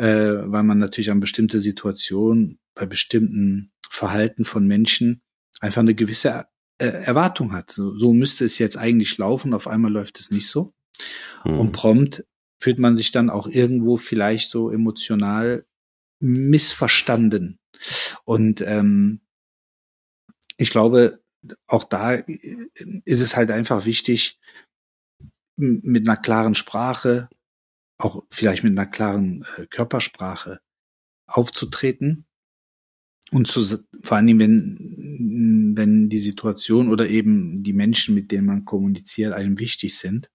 [0.07, 5.21] weil man natürlich an bestimmte Situationen, bei bestimmten Verhalten von Menschen
[5.61, 6.47] einfach eine gewisse
[6.79, 7.73] äh, Erwartung hat.
[7.73, 10.73] So, so müsste es jetzt eigentlich laufen, auf einmal läuft es nicht so.
[11.45, 11.61] Mhm.
[11.61, 12.25] Und prompt
[12.59, 15.67] fühlt man sich dann auch irgendwo vielleicht so emotional
[16.21, 17.59] missverstanden.
[18.25, 19.21] Und ähm,
[20.57, 21.23] ich glaube,
[21.67, 22.69] auch da äh,
[23.05, 24.39] ist es halt einfach wichtig,
[25.57, 27.29] mit einer klaren Sprache,
[27.99, 30.61] auch vielleicht mit einer klaren äh, Körpersprache
[31.27, 32.27] aufzutreten
[33.31, 33.63] und zu,
[34.03, 39.35] vor allen Dingen, wenn, wenn die Situation oder eben die Menschen, mit denen man kommuniziert,
[39.35, 40.31] einem wichtig sind,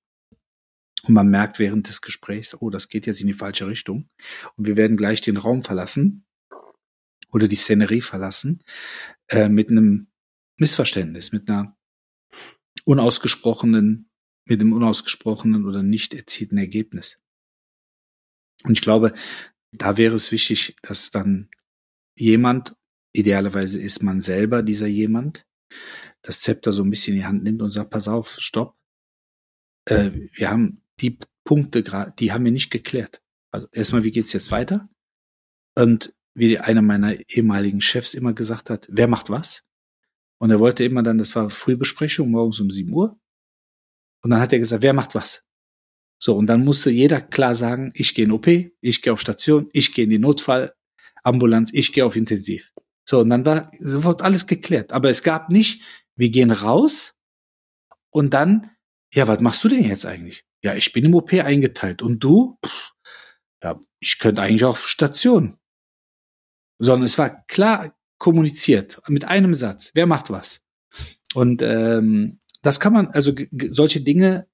[1.08, 4.10] und man merkt während des Gesprächs, oh, das geht jetzt in die falsche Richtung.
[4.56, 6.26] Und wir werden gleich den Raum verlassen
[7.32, 8.64] oder die Szenerie verlassen
[9.28, 10.08] äh, mit einem
[10.58, 11.78] Missverständnis, mit einer
[12.86, 14.10] unausgesprochenen,
[14.46, 17.20] mit einem unausgesprochenen oder nicht erzielten Ergebnis.
[18.64, 19.14] Und ich glaube,
[19.72, 21.50] da wäre es wichtig, dass dann
[22.16, 22.76] jemand,
[23.14, 25.46] idealerweise ist man selber dieser jemand,
[26.22, 28.76] das Zepter so ein bisschen in die Hand nimmt und sagt, pass auf, stopp.
[29.86, 33.22] Äh, wir haben die Punkte gerade, die haben wir nicht geklärt.
[33.52, 34.90] Also erstmal, wie geht's jetzt weiter?
[35.76, 39.64] Und wie einer meiner ehemaligen Chefs immer gesagt hat, wer macht was?
[40.38, 43.18] Und er wollte immer dann, das war Frühbesprechung, morgens um sieben Uhr.
[44.22, 45.46] Und dann hat er gesagt, wer macht was?
[46.18, 49.70] So, und dann musste jeder klar sagen, ich gehe in OP, ich gehe auf Station,
[49.74, 52.74] ich gehe in die Notfallambulanz, ich gehe auf Intensiv.
[53.08, 54.92] So, und dann war sofort alles geklärt.
[54.92, 55.84] Aber es gab nicht,
[56.16, 57.14] wir gehen raus
[58.10, 58.72] und dann,
[59.14, 60.45] ja, was machst du denn jetzt eigentlich?
[60.66, 62.02] Ja, ich bin im OP eingeteilt.
[62.02, 62.58] Und du?
[62.66, 62.94] Pff,
[63.64, 65.60] ja, ich könnte eigentlich auf Station.
[66.80, 69.92] Sondern es war klar kommuniziert mit einem Satz.
[69.94, 70.62] Wer macht was?
[71.36, 73.32] Und ähm, das kann man, also
[73.70, 74.48] solche Dinge,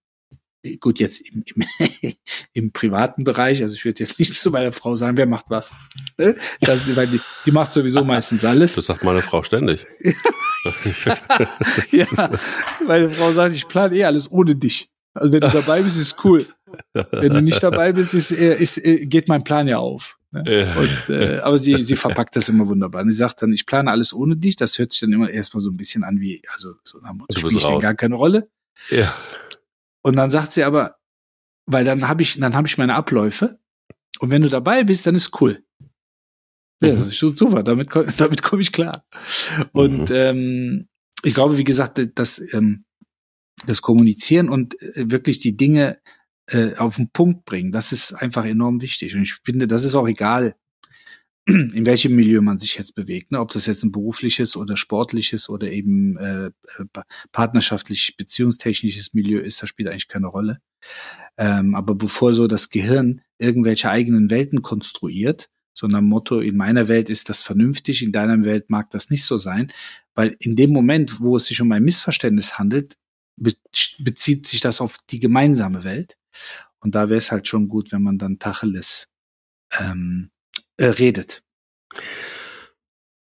[0.82, 1.64] gut, jetzt im, im,
[2.54, 5.74] im privaten Bereich, also ich würde jetzt nicht zu meiner Frau sagen, wer macht was.
[6.18, 6.36] Ne?
[6.60, 8.76] Das, die, die macht sowieso meistens alles.
[8.76, 9.86] Das sagt meine Frau ständig.
[11.92, 12.06] ja,
[12.86, 14.91] meine Frau sagt, ich plane eh alles ohne dich.
[15.14, 16.46] Also wenn du dabei bist, ist cool.
[17.12, 20.18] Wenn du nicht dabei bist, ist, ist, ist geht mein Plan ja auf.
[20.32, 20.74] Ne?
[20.78, 23.02] Und, äh, aber sie, sie verpackt das immer wunderbar.
[23.02, 24.56] Und sie sagt dann, ich plane alles ohne dich.
[24.56, 27.38] Das hört sich dann immer erstmal so ein bisschen an wie, also so haben wir
[27.38, 28.50] spielt ja gar keine Rolle.
[28.90, 29.14] Ja.
[30.02, 30.98] Und dann sagt sie aber,
[31.66, 33.60] weil dann habe ich, dann habe ich meine Abläufe.
[34.20, 35.62] Und wenn du dabei bist, dann ist cool.
[36.82, 37.12] Ja, mhm.
[37.12, 39.06] super, damit, damit komme ich klar.
[39.74, 40.16] Und mhm.
[40.16, 40.88] ähm,
[41.24, 42.86] ich glaube, wie gesagt, dass ähm,
[43.66, 46.00] das Kommunizieren und äh, wirklich die Dinge
[46.48, 49.16] äh, auf den Punkt bringen, das ist einfach enorm wichtig.
[49.16, 50.56] Und ich finde, das ist auch egal,
[51.46, 53.40] in welchem Milieu man sich jetzt bewegt, ne?
[53.40, 56.52] ob das jetzt ein berufliches oder sportliches oder eben äh, äh
[57.32, 60.60] partnerschaftlich beziehungstechnisches Milieu ist, das spielt eigentlich keine Rolle.
[61.38, 67.10] Ähm, aber bevor so das Gehirn irgendwelche eigenen Welten konstruiert, sondern Motto, in meiner Welt
[67.10, 69.72] ist das vernünftig, in deiner Welt mag das nicht so sein,
[70.14, 72.98] weil in dem Moment, wo es sich um ein Missverständnis handelt,
[73.36, 76.18] bezieht sich das auf die gemeinsame Welt.
[76.80, 79.08] Und da wäre es halt schon gut, wenn man dann Tacheles
[79.78, 80.32] ähm,
[80.78, 81.44] äh, redet.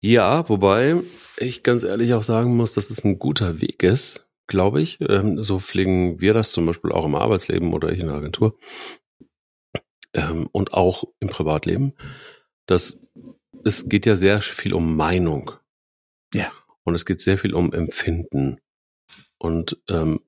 [0.01, 1.01] Ja, wobei
[1.37, 4.99] ich ganz ehrlich auch sagen muss, dass es ein guter Weg ist, glaube ich.
[5.01, 8.57] Ähm, so pflegen wir das zum Beispiel auch im Arbeitsleben oder ich in der Agentur
[10.13, 11.93] ähm, und auch im Privatleben.
[12.65, 13.01] Das,
[13.63, 15.51] es geht ja sehr viel um Meinung.
[16.33, 16.51] Ja.
[16.83, 18.59] Und es geht sehr viel um Empfinden.
[19.39, 20.19] Und ähm,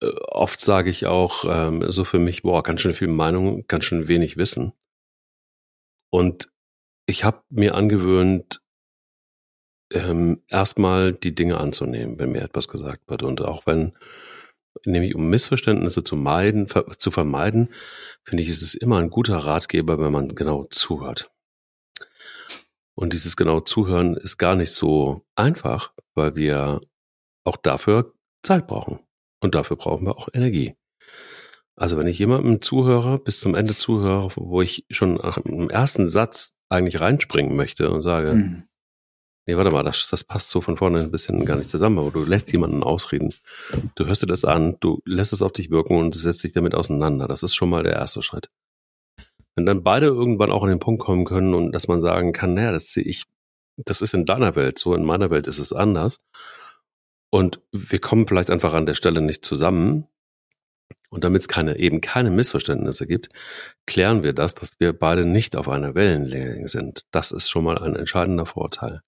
[0.00, 3.84] äh, oft sage ich auch ähm, so für mich, boah, ganz schön viel Meinung, ganz
[3.84, 4.72] schön wenig Wissen.
[6.10, 6.48] Und
[7.06, 8.62] ich habe mir angewöhnt,
[9.92, 13.22] ähm, erstmal die Dinge anzunehmen, wenn mir etwas gesagt wird.
[13.22, 13.96] Und auch wenn,
[14.84, 17.72] nämlich um Missverständnisse zu meiden, ver zu vermeiden,
[18.24, 21.30] finde ich, ist es immer ein guter Ratgeber, wenn man genau zuhört.
[22.94, 26.80] Und dieses genau Zuhören ist gar nicht so einfach, weil wir
[27.44, 28.15] auch dafür
[28.46, 29.00] Zeit brauchen.
[29.40, 30.74] Und dafür brauchen wir auch Energie.
[31.76, 36.56] Also wenn ich jemandem zuhöre, bis zum Ende zuhöre, wo ich schon dem ersten Satz
[36.70, 38.62] eigentlich reinspringen möchte und sage, mhm.
[39.46, 42.10] nee, warte mal, das, das passt so von vorne ein bisschen gar nicht zusammen, aber
[42.10, 43.34] du lässt jemanden ausreden.
[43.94, 46.74] Du hörst dir das an, du lässt es auf dich wirken und setzt dich damit
[46.74, 47.28] auseinander.
[47.28, 48.48] Das ist schon mal der erste Schritt.
[49.54, 52.54] Wenn dann beide irgendwann auch an den Punkt kommen können und dass man sagen kann,
[52.54, 53.24] naja, das sehe ich,
[53.76, 56.20] das ist in deiner Welt so, in meiner Welt ist es anders.
[57.30, 60.06] Und wir kommen vielleicht einfach an der Stelle nicht zusammen.
[61.08, 63.28] Und damit es keine, eben keine Missverständnisse gibt,
[63.86, 67.02] klären wir das, dass wir beide nicht auf einer Wellenlänge sind.
[67.10, 69.02] Das ist schon mal ein entscheidender Vorteil.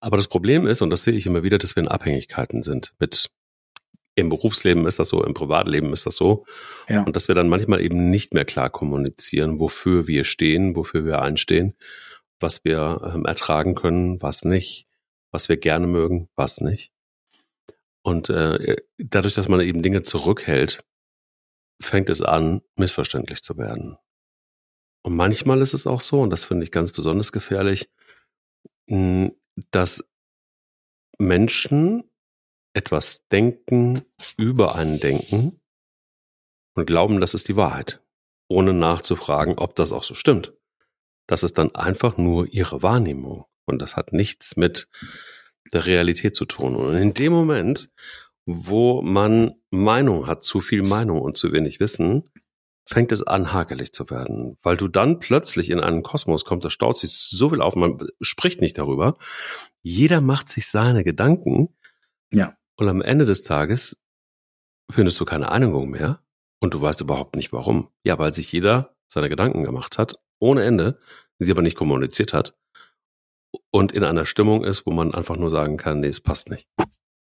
[0.00, 2.94] Aber das Problem ist, und das sehe ich immer wieder, dass wir in Abhängigkeiten sind.
[2.98, 3.30] Mit
[4.16, 6.44] im Berufsleben ist das so, im Privatleben ist das so.
[6.88, 7.02] Ja.
[7.02, 11.20] Und dass wir dann manchmal eben nicht mehr klar kommunizieren, wofür wir stehen, wofür wir
[11.20, 11.74] einstehen,
[12.40, 14.86] was wir ähm, ertragen können, was nicht,
[15.34, 16.92] was wir gerne mögen, was nicht.
[18.02, 20.84] Und äh, dadurch, dass man eben Dinge zurückhält,
[21.82, 23.98] fängt es an, missverständlich zu werden.
[25.02, 27.90] Und manchmal ist es auch so, und das finde ich ganz besonders gefährlich,
[29.72, 30.08] dass
[31.18, 32.08] Menschen
[32.72, 34.04] etwas denken
[34.36, 35.60] über einen denken
[36.76, 38.00] und glauben, das ist die Wahrheit,
[38.48, 40.54] ohne nachzufragen, ob das auch so stimmt.
[41.26, 44.88] Das ist dann einfach nur ihre Wahrnehmung und das hat nichts mit
[45.72, 46.76] der Realität zu tun.
[46.76, 47.90] Und in dem Moment,
[48.46, 52.24] wo man Meinung hat, zu viel Meinung und zu wenig Wissen,
[52.86, 56.70] fängt es an, hakelig zu werden, weil du dann plötzlich in einen Kosmos kommst, da
[56.70, 59.14] staut sich so viel auf, man spricht nicht darüber.
[59.80, 61.74] Jeder macht sich seine Gedanken.
[62.30, 62.56] Ja.
[62.76, 64.02] Und am Ende des Tages
[64.90, 66.20] findest du keine Einigung mehr
[66.60, 67.88] und du weißt überhaupt nicht warum.
[68.04, 71.00] Ja, weil sich jeder seine Gedanken gemacht hat, ohne Ende,
[71.38, 72.54] sie aber nicht kommuniziert hat
[73.70, 76.68] und in einer Stimmung ist, wo man einfach nur sagen kann, nee, es passt nicht.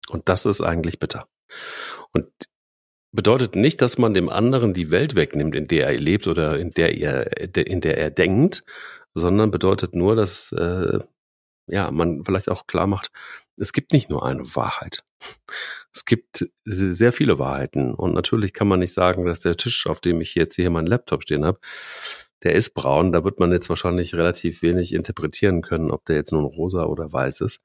[0.10, 1.28] Und das ist eigentlich bitter.
[2.12, 2.28] Und
[3.12, 6.72] bedeutet nicht, dass man dem anderen die Welt wegnimmt, in der er lebt oder in
[6.72, 8.64] der er, in der er denkt,
[9.14, 11.00] sondern bedeutet nur, dass äh,
[11.68, 13.12] ja man vielleicht auch klar macht,
[13.58, 15.04] es gibt nicht nur eine Wahrheit.
[15.94, 20.00] Es gibt sehr viele Wahrheiten und natürlich kann man nicht sagen, dass der Tisch, auf
[20.00, 21.60] dem ich jetzt hier meinen Laptop stehen habe,
[22.44, 23.12] der ist braun.
[23.12, 27.12] Da wird man jetzt wahrscheinlich relativ wenig interpretieren können, ob der jetzt nun rosa oder
[27.12, 27.62] weiß ist.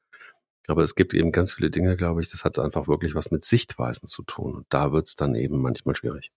[0.66, 3.44] Aber es gibt eben ganz viele Dinge, glaube ich, das hat einfach wirklich was mit
[3.44, 4.54] Sichtweisen zu tun.
[4.54, 6.32] Und da wird es dann eben manchmal schwierig.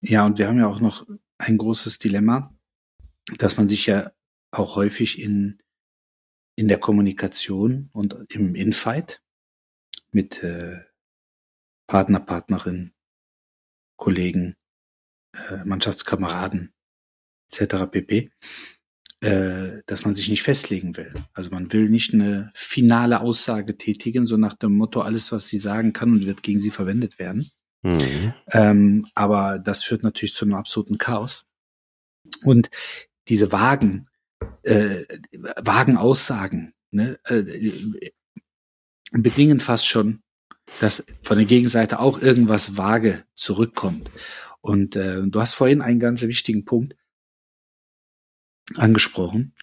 [0.00, 1.06] Ja, und wir haben ja auch noch
[1.38, 2.54] ein großes Dilemma,
[3.38, 4.12] dass man sich ja
[4.50, 5.58] auch häufig in,
[6.56, 9.22] in der Kommunikation und im Infight
[10.10, 10.84] mit äh,
[11.86, 12.92] Partner, Partnerin,
[13.96, 14.56] Kollegen,
[15.50, 16.72] äh, Mannschaftskameraden
[17.50, 17.86] etc.
[17.90, 18.30] pp
[19.20, 21.12] äh, dass man sich nicht festlegen will.
[21.32, 25.58] Also man will nicht eine finale Aussage tätigen, so nach dem Motto, alles, was sie
[25.58, 27.50] sagen kann und wird gegen sie verwendet werden.
[27.82, 28.34] Mhm.
[28.50, 31.46] Ähm, aber das führt natürlich zu einem absoluten Chaos.
[32.44, 32.70] Und
[33.28, 34.08] diese vagen,
[34.62, 35.04] äh,
[35.56, 37.42] vagen Aussagen ne, äh,
[39.12, 40.20] bedingen fast schon,
[40.80, 44.10] dass von der Gegenseite auch irgendwas vage zurückkommt.
[44.66, 46.96] Und äh, du hast vorhin einen ganz wichtigen Punkt
[48.74, 49.54] angesprochen,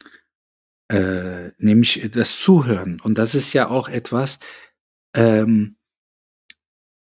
[0.87, 3.01] äh, nämlich das Zuhören.
[3.01, 4.39] Und das ist ja auch etwas,
[5.13, 5.75] ähm,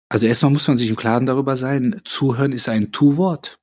[0.07, 3.59] also erstmal muss man sich im Klaren darüber sein, Zuhören ist ein Tu-Wort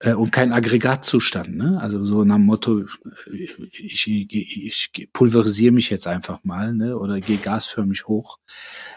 [0.00, 1.56] äh, und kein Aggregatzustand.
[1.56, 1.80] Ne?
[1.80, 2.86] Also so nach dem Motto,
[3.32, 6.98] ich, ich, ich pulverisiere mich jetzt einfach mal ne?
[6.98, 8.40] oder gehe gasförmig hoch,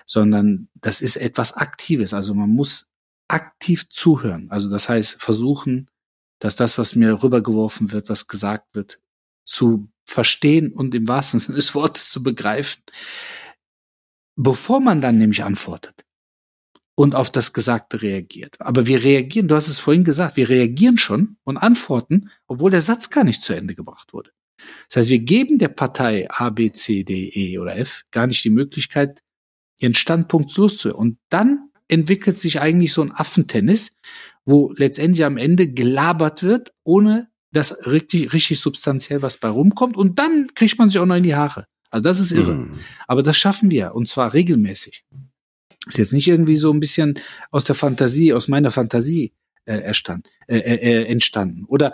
[0.07, 2.15] sondern das ist etwas Aktives.
[2.15, 2.87] Also man muss
[3.27, 4.49] aktiv zuhören.
[4.51, 5.89] Also das heißt, versuchen,
[6.39, 8.99] dass das, was mir rübergeworfen wird, was gesagt wird,
[9.45, 12.83] zu verstehen und im wahrsten Sinne des Wortes zu begreifen,
[14.35, 16.05] bevor man dann nämlich antwortet
[16.95, 18.59] und auf das Gesagte reagiert.
[18.59, 22.81] Aber wir reagieren, du hast es vorhin gesagt, wir reagieren schon und antworten, obwohl der
[22.81, 24.31] Satz gar nicht zu Ende gebracht wurde.
[24.89, 28.43] Das heißt, wir geben der Partei A, B, C, D, E oder F gar nicht
[28.43, 29.21] die Möglichkeit,
[29.79, 30.99] ihren Standpunkt loszuhören.
[30.99, 33.95] Und dann entwickelt sich eigentlich so ein Affentennis,
[34.45, 39.95] wo letztendlich am Ende gelabert wird, ohne dass richtig, richtig substanziell was bei rumkommt.
[39.95, 41.67] Und dann kriegt man sich auch noch in die Haare.
[41.91, 42.55] Also das ist irre.
[42.55, 42.79] Mhm.
[43.07, 43.93] Aber das schaffen wir.
[43.93, 45.05] Und zwar regelmäßig.
[45.85, 47.19] Ist jetzt nicht irgendwie so ein bisschen
[47.51, 49.33] aus der Fantasie, aus meiner Fantasie
[49.65, 51.65] äh, erstand, äh, äh, äh entstanden.
[51.65, 51.93] Oder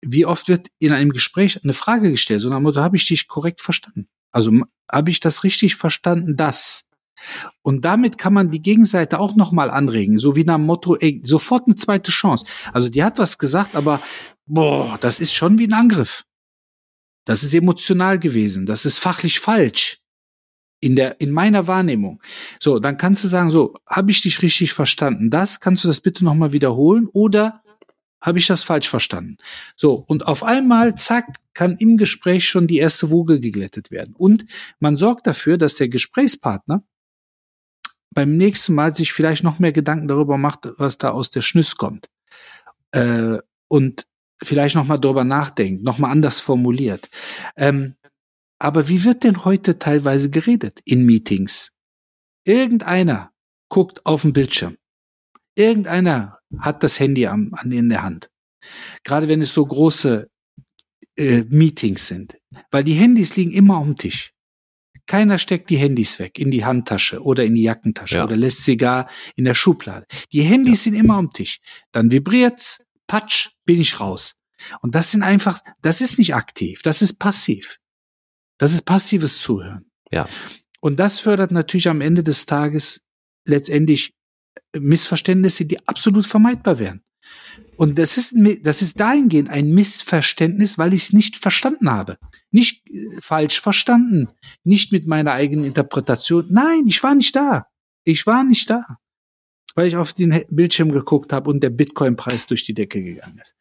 [0.00, 3.06] wie oft wird in einem Gespräch eine Frage gestellt, so nach dem Motto, habe ich
[3.06, 4.08] dich korrekt verstanden?
[4.30, 4.52] Also
[4.90, 6.87] habe ich das richtig verstanden, das?
[7.62, 11.22] Und damit kann man die Gegenseite auch nochmal anregen, so wie nach dem Motto, ey,
[11.24, 12.46] sofort eine zweite Chance.
[12.72, 14.00] Also die hat was gesagt, aber
[14.46, 16.24] boah, das ist schon wie ein Angriff.
[17.24, 19.98] Das ist emotional gewesen, das ist fachlich falsch.
[20.80, 22.22] In der, in meiner Wahrnehmung.
[22.60, 25.28] So, dann kannst du sagen, so, habe ich dich richtig verstanden?
[25.28, 27.08] Das, kannst du das bitte nochmal wiederholen?
[27.12, 27.62] Oder
[28.20, 29.38] habe ich das falsch verstanden?
[29.74, 34.14] So, und auf einmal, zack, kann im Gespräch schon die erste Woge geglättet werden.
[34.16, 34.46] Und
[34.78, 36.84] man sorgt dafür, dass der Gesprächspartner
[38.18, 41.76] beim nächsten Mal sich vielleicht noch mehr Gedanken darüber macht, was da aus der Schnüss
[41.76, 42.10] kommt.
[42.90, 44.08] Äh, und
[44.42, 47.08] vielleicht noch mal darüber nachdenkt, noch mal anders formuliert.
[47.56, 47.94] Ähm,
[48.58, 51.76] aber wie wird denn heute teilweise geredet in Meetings?
[52.42, 53.30] Irgendeiner
[53.68, 54.78] guckt auf den Bildschirm.
[55.54, 58.32] Irgendeiner hat das Handy am, an, in der Hand.
[59.04, 60.28] Gerade wenn es so große
[61.14, 62.36] äh, Meetings sind.
[62.72, 64.32] Weil die Handys liegen immer dem Tisch.
[65.08, 68.24] Keiner steckt die Handys weg in die Handtasche oder in die Jackentasche ja.
[68.24, 70.06] oder lässt sie gar in der Schublade.
[70.32, 70.92] Die Handys ja.
[70.92, 71.60] sind immer am Tisch.
[71.92, 74.36] Dann vibriert's, patsch, bin ich raus.
[74.82, 77.78] Und das sind einfach, das ist nicht aktiv, das ist passiv.
[78.58, 79.90] Das ist passives Zuhören.
[80.12, 80.28] Ja.
[80.80, 83.02] Und das fördert natürlich am Ende des Tages
[83.46, 84.14] letztendlich
[84.76, 87.02] Missverständnisse, die absolut vermeidbar wären.
[87.78, 92.18] Und das ist, das ist dahingehend ein Missverständnis, weil ich es nicht verstanden habe.
[92.50, 94.30] Nicht äh, falsch verstanden.
[94.64, 96.46] Nicht mit meiner eigenen Interpretation.
[96.50, 97.68] Nein, ich war nicht da.
[98.02, 98.98] Ich war nicht da.
[99.76, 103.54] Weil ich auf den Bildschirm geguckt habe und der Bitcoin-Preis durch die Decke gegangen ist.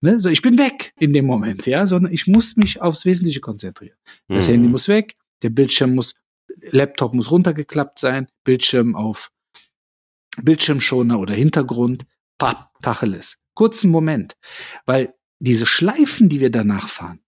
[0.00, 0.20] Ne?
[0.20, 3.96] So, ich bin weg in dem Moment, ja, sondern ich muss mich aufs Wesentliche konzentrieren.
[4.28, 4.52] Das mhm.
[4.52, 6.14] Handy muss weg, der Bildschirm muss,
[6.70, 9.32] Laptop muss runtergeklappt sein, Bildschirm auf
[10.40, 12.06] Bildschirmschoner oder Hintergrund,
[12.38, 13.38] papp, Tacheles.
[13.54, 14.36] Kurzen Moment.
[14.86, 17.20] Weil diese Schleifen, die wir danach fahren,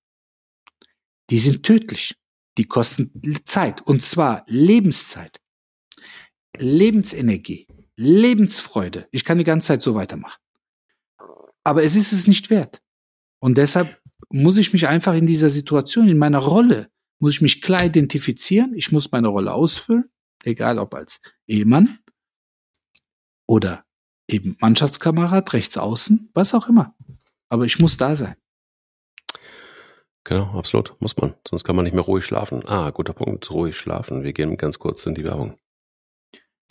[1.30, 2.16] die sind tödlich.
[2.58, 3.10] Die kosten
[3.44, 3.82] Zeit.
[3.82, 5.40] Und zwar Lebenszeit.
[6.56, 7.66] Lebensenergie.
[7.96, 9.08] Lebensfreude.
[9.10, 10.40] Ich kann die ganze Zeit so weitermachen.
[11.64, 12.80] Aber es ist es nicht wert.
[13.40, 17.60] Und deshalb muss ich mich einfach in dieser Situation, in meiner Rolle, muss ich mich
[17.60, 18.74] klar identifizieren.
[18.74, 20.10] Ich muss meine Rolle ausfüllen.
[20.44, 21.98] Egal ob als Ehemann,
[23.46, 23.85] oder
[24.28, 26.94] eben Mannschaftskamerad, rechts außen, was auch immer.
[27.48, 28.36] Aber ich muss da sein.
[30.24, 31.36] Genau, absolut, muss man.
[31.46, 32.66] Sonst kann man nicht mehr ruhig schlafen.
[32.66, 34.24] Ah, guter Punkt, ruhig schlafen.
[34.24, 35.56] Wir gehen ganz kurz in die Werbung.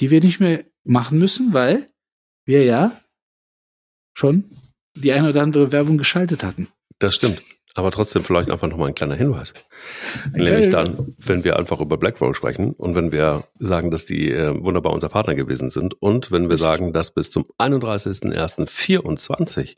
[0.02, 1.90] Die wir nicht mehr machen müssen, weil
[2.46, 3.00] wir ja
[4.14, 4.52] schon
[4.98, 6.68] die eine oder andere Werbung geschaltet hatten.
[7.00, 7.42] Das stimmt.
[7.76, 9.54] Aber trotzdem vielleicht einfach nochmal ein kleiner Hinweis.
[10.32, 14.64] Nämlich dann, wenn wir einfach über Blackroll sprechen und wenn wir sagen, dass die äh,
[14.64, 19.76] wunderbar unser Partner gewesen sind und wenn wir sagen, dass bis zum 31.01.24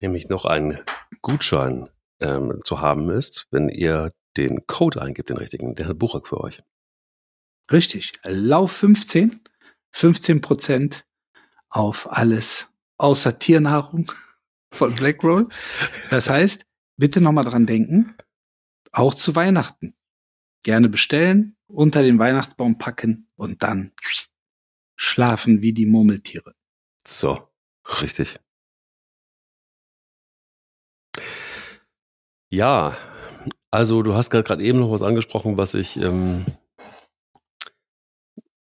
[0.00, 0.80] nämlich noch ein
[1.20, 6.28] Gutschein ähm, zu haben ist, wenn ihr den Code eingibt, den richtigen, der hat Buchak
[6.28, 6.62] für euch.
[7.70, 8.14] Richtig.
[8.24, 9.42] Lauf 15,
[9.90, 11.04] 15 Prozent
[11.68, 14.10] auf alles außer Tiernahrung
[14.72, 15.48] von Blackroll.
[16.10, 18.14] Das heißt, bitte nochmal dran denken,
[18.92, 19.94] auch zu Weihnachten.
[20.62, 23.92] Gerne bestellen, unter den Weihnachtsbaum packen und dann
[24.96, 26.54] schlafen wie die Murmeltiere.
[27.06, 27.48] So,
[28.00, 28.38] richtig.
[32.50, 32.96] Ja,
[33.70, 36.46] also du hast gerade eben noch was angesprochen, was ich, ähm,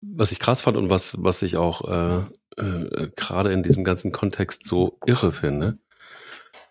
[0.02, 4.12] was ich krass fand und was, was ich auch äh, äh, gerade in diesem ganzen
[4.12, 5.78] Kontext so irre finde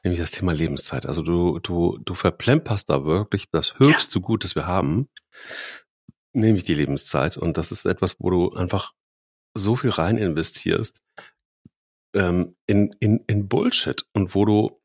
[0.05, 1.07] nämlich das Thema Lebenszeit.
[1.07, 4.25] Also du, du, du verplemperst da wirklich das höchste ja.
[4.25, 5.09] Gut, das wir haben,
[6.33, 7.37] nämlich die Lebenszeit.
[7.37, 8.93] Und das ist etwas, wo du einfach
[9.55, 11.03] so viel rein investierst
[12.15, 14.81] ähm, in, in, in Bullshit und wo du,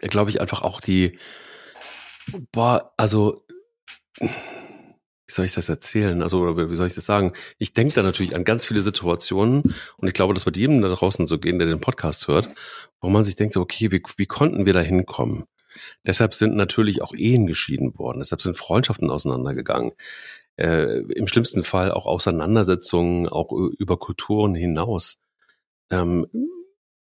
[0.00, 1.18] glaube ich, einfach auch die,
[2.50, 3.44] boah, also
[5.26, 6.22] wie soll ich das erzählen?
[6.22, 7.32] Also, oder wie soll ich das sagen?
[7.58, 10.88] Ich denke da natürlich an ganz viele Situationen und ich glaube, das wird jedem da
[10.88, 12.48] draußen so gehen, der den Podcast hört,
[13.00, 15.44] wo man sich denkt, okay, wie, wie konnten wir da hinkommen?
[16.06, 19.92] Deshalb sind natürlich auch Ehen geschieden worden, deshalb sind Freundschaften auseinandergegangen.
[20.56, 25.20] Äh, Im schlimmsten Fall auch Auseinandersetzungen, auch über Kulturen hinaus.
[25.90, 26.26] Ähm,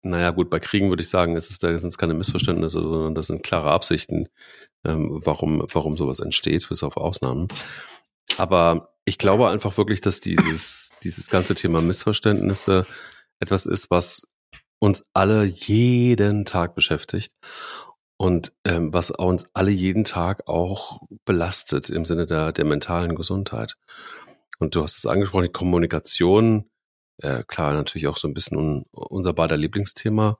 [0.02, 3.14] naja, gut, bei Kriegen würde ich sagen, es ist, da sind es keine Missverständnisse, sondern
[3.14, 4.28] das sind klare Absichten,
[4.84, 7.48] ähm, warum, warum sowas entsteht, bis auf Ausnahmen.
[8.36, 12.86] Aber ich glaube einfach wirklich, dass dieses, dieses ganze Thema Missverständnisse
[13.40, 14.26] etwas ist, was
[14.80, 17.32] uns alle jeden Tag beschäftigt
[18.16, 23.74] und ähm, was uns alle jeden Tag auch belastet im Sinne der, der mentalen Gesundheit.
[24.58, 26.68] Und du hast es angesprochen, die Kommunikation,
[27.22, 30.38] äh, klar, natürlich auch so ein bisschen un, unser beider Lieblingsthema,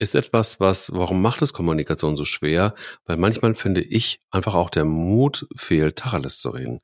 [0.00, 2.74] ist etwas, was, warum macht es Kommunikation so schwer?
[3.04, 6.80] Weil manchmal finde ich einfach auch der Mut fehlt, Tacheles zu reden.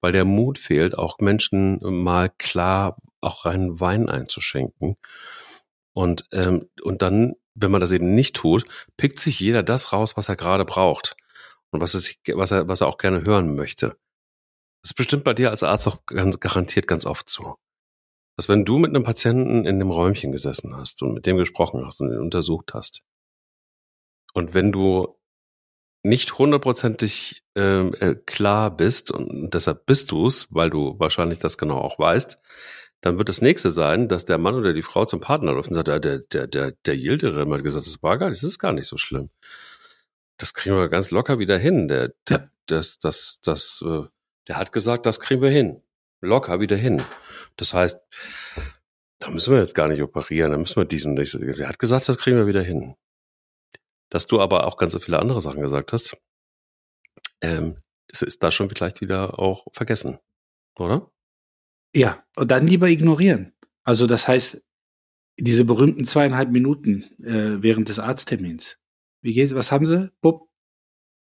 [0.00, 4.96] Weil der Mut fehlt, auch Menschen mal klar auch reinen Wein einzuschenken.
[5.92, 8.64] Und, ähm, und dann, wenn man das eben nicht tut,
[8.96, 11.16] pickt sich jeder das raus, was er gerade braucht.
[11.70, 13.96] Und was, es, was, er, was er auch gerne hören möchte.
[14.82, 17.56] Das ist bestimmt bei dir als Arzt auch ganz garantiert ganz oft so
[18.40, 21.84] dass wenn du mit einem Patienten in dem Räumchen gesessen hast und mit dem gesprochen
[21.84, 23.02] hast und ihn untersucht hast,
[24.32, 25.18] und wenn du
[26.02, 31.58] nicht hundertprozentig ähm, äh, klar bist und deshalb bist du es, weil du wahrscheinlich das
[31.58, 32.38] genau auch weißt,
[33.02, 35.74] dann wird das nächste sein, dass der Mann oder die Frau zum Partner läuft und
[35.74, 38.72] sagt, der, der, der, der Yildirim hat gesagt, das war gar nicht, das ist gar
[38.72, 39.28] nicht so schlimm.
[40.38, 41.88] Das kriegen wir ganz locker wieder hin.
[41.88, 42.50] Der, der, ja.
[42.64, 44.04] das, das, das, äh,
[44.48, 45.82] der hat gesagt, das kriegen wir hin.
[46.22, 47.02] Locker wieder hin.
[47.56, 48.00] Das heißt,
[49.20, 52.18] da müssen wir jetzt gar nicht operieren, da müssen wir diesen, der hat gesagt, das
[52.18, 52.96] kriegen wir wieder hin.
[54.08, 56.16] Dass du aber auch ganz viele andere Sachen gesagt hast,
[57.42, 60.18] ähm, ist, ist da schon vielleicht wieder auch vergessen,
[60.78, 61.10] oder?
[61.94, 63.52] Ja, und dann lieber ignorieren.
[63.84, 64.62] Also das heißt,
[65.38, 68.78] diese berühmten zweieinhalb Minuten äh, während des Arzttermins.
[69.22, 70.10] Wie geht, was haben sie?
[70.20, 70.48] Bupp.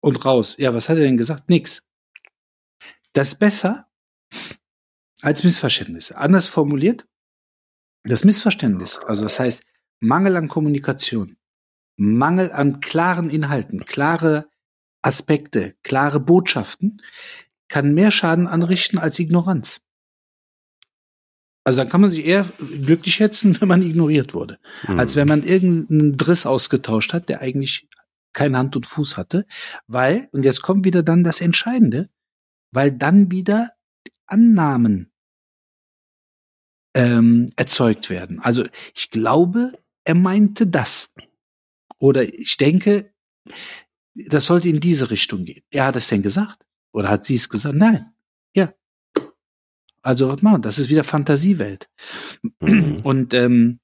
[0.01, 0.55] Und raus.
[0.57, 1.49] Ja, was hat er denn gesagt?
[1.49, 1.86] Nix.
[3.11, 3.89] Das ist besser
[5.22, 6.11] als Missverständnis.
[6.11, 7.07] Anders formuliert,
[8.03, 9.63] das Missverständnis, also das heißt
[9.99, 11.38] Mangel an Kommunikation,
[11.97, 14.47] Mangel an klaren Inhalten, klare
[15.01, 17.01] Aspekte, klare Botschaften,
[17.67, 19.82] kann mehr Schaden anrichten als Ignoranz.
[21.65, 24.99] Also dann kann man sich eher glücklich schätzen, wenn man ignoriert wurde, mhm.
[24.99, 27.88] als wenn man irgendeinen Driss ausgetauscht hat, der eigentlich
[28.34, 29.45] keine Hand und Fuß hatte,
[29.88, 32.09] weil, und jetzt kommt wieder dann das Entscheidende,
[32.72, 33.72] weil dann wieder
[34.32, 35.11] Annahmen
[36.93, 38.39] ähm, erzeugt werden.
[38.39, 38.65] Also
[38.95, 39.73] ich glaube,
[40.03, 41.13] er meinte das.
[41.97, 43.13] Oder ich denke,
[44.15, 45.63] das sollte in diese Richtung gehen.
[45.69, 46.65] Er hat es denn gesagt?
[46.91, 47.75] Oder hat sie es gesagt?
[47.75, 48.13] Nein.
[48.55, 48.73] Ja,
[50.01, 50.61] also was machen?
[50.61, 51.89] Das ist wieder Fantasiewelt.
[52.59, 53.01] Mhm.
[53.03, 53.80] Und ähm,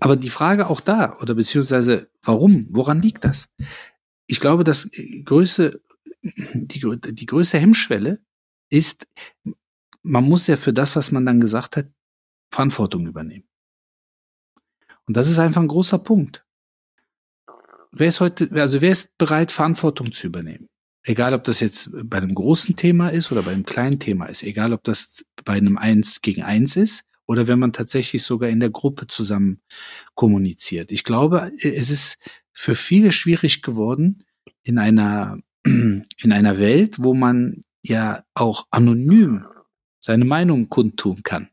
[0.00, 3.48] aber die Frage auch da, oder beziehungsweise warum, woran liegt das?
[4.26, 4.90] Ich glaube, das
[5.24, 5.82] größte,
[6.22, 6.80] die,
[7.12, 8.22] die größte Hemmschwelle
[8.68, 9.06] ist,
[10.02, 11.86] man muss ja für das, was man dann gesagt hat,
[12.50, 13.48] Verantwortung übernehmen.
[15.06, 16.44] Und das ist einfach ein großer Punkt.
[17.92, 20.68] Wer ist heute, also wer ist bereit, Verantwortung zu übernehmen?
[21.08, 24.42] egal ob das jetzt bei einem großen Thema ist oder bei einem kleinen Thema ist,
[24.42, 28.60] egal ob das bei einem Eins gegen Eins ist oder wenn man tatsächlich sogar in
[28.60, 29.60] der Gruppe zusammen
[30.14, 30.92] kommuniziert.
[30.92, 32.18] Ich glaube, es ist
[32.52, 34.24] für viele schwierig geworden
[34.62, 39.46] in einer, in einer Welt, wo man ja auch anonym
[40.00, 41.50] seine Meinung kundtun kann,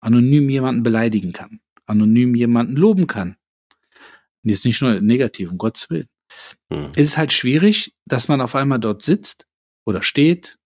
[0.00, 3.36] anonym jemanden beleidigen kann, anonym jemanden loben kann.
[4.42, 6.08] Und jetzt nicht nur negativ, um Gottes Willen.
[6.72, 6.92] Hm.
[6.96, 9.46] Ist es halt schwierig, dass man auf einmal dort sitzt
[9.84, 10.58] oder steht,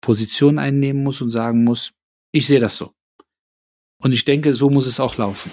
[0.00, 1.92] Position einnehmen muss und sagen muss,
[2.32, 2.94] ich sehe das so.
[4.02, 5.50] Und ich denke, so muss es auch laufen.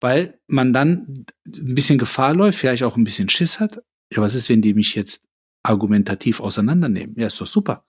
[0.00, 3.82] Weil man dann ein bisschen Gefahr läuft, vielleicht auch ein bisschen Schiss hat.
[4.12, 5.26] Ja, was ist, wenn die mich jetzt
[5.62, 7.18] argumentativ auseinandernehmen?
[7.18, 7.86] Ja, ist doch super.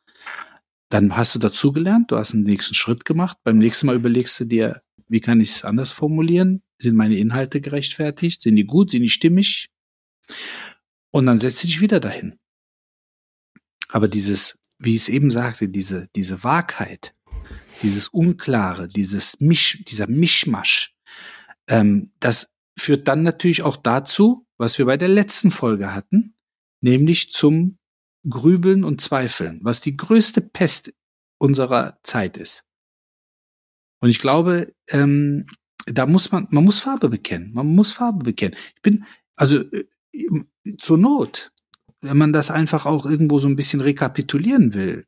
[0.96, 3.38] Dann hast du dazugelernt, du hast einen nächsten Schritt gemacht.
[3.44, 6.64] Beim nächsten Mal überlegst du dir, wie kann ich es anders formulieren?
[6.80, 8.42] Sind meine Inhalte gerechtfertigt?
[8.42, 8.92] Sind die gut?
[8.92, 9.70] Sind die stimmig?
[11.12, 12.40] Und dann setzt sie dich wieder dahin.
[13.90, 17.14] Aber dieses, wie ich es eben sagte, diese, diese Wahrheit,
[17.84, 20.96] dieses Unklare, dieses Misch, dieser Mischmasch,
[21.68, 26.36] ähm, das führt dann natürlich auch dazu, was wir bei der letzten Folge hatten,
[26.80, 27.80] nämlich zum
[28.30, 30.94] Grübeln und Zweifeln, was die größte Pest
[31.38, 32.64] unserer Zeit ist.
[34.02, 35.48] Und ich glaube, ähm,
[35.86, 37.52] da muss man, man muss Farbe bekennen.
[37.54, 38.56] Man muss Farbe bekennen.
[38.76, 39.06] Ich bin,
[39.36, 39.86] also äh,
[40.78, 41.52] zur Not,
[42.02, 45.06] wenn man das einfach auch irgendwo so ein bisschen rekapitulieren will,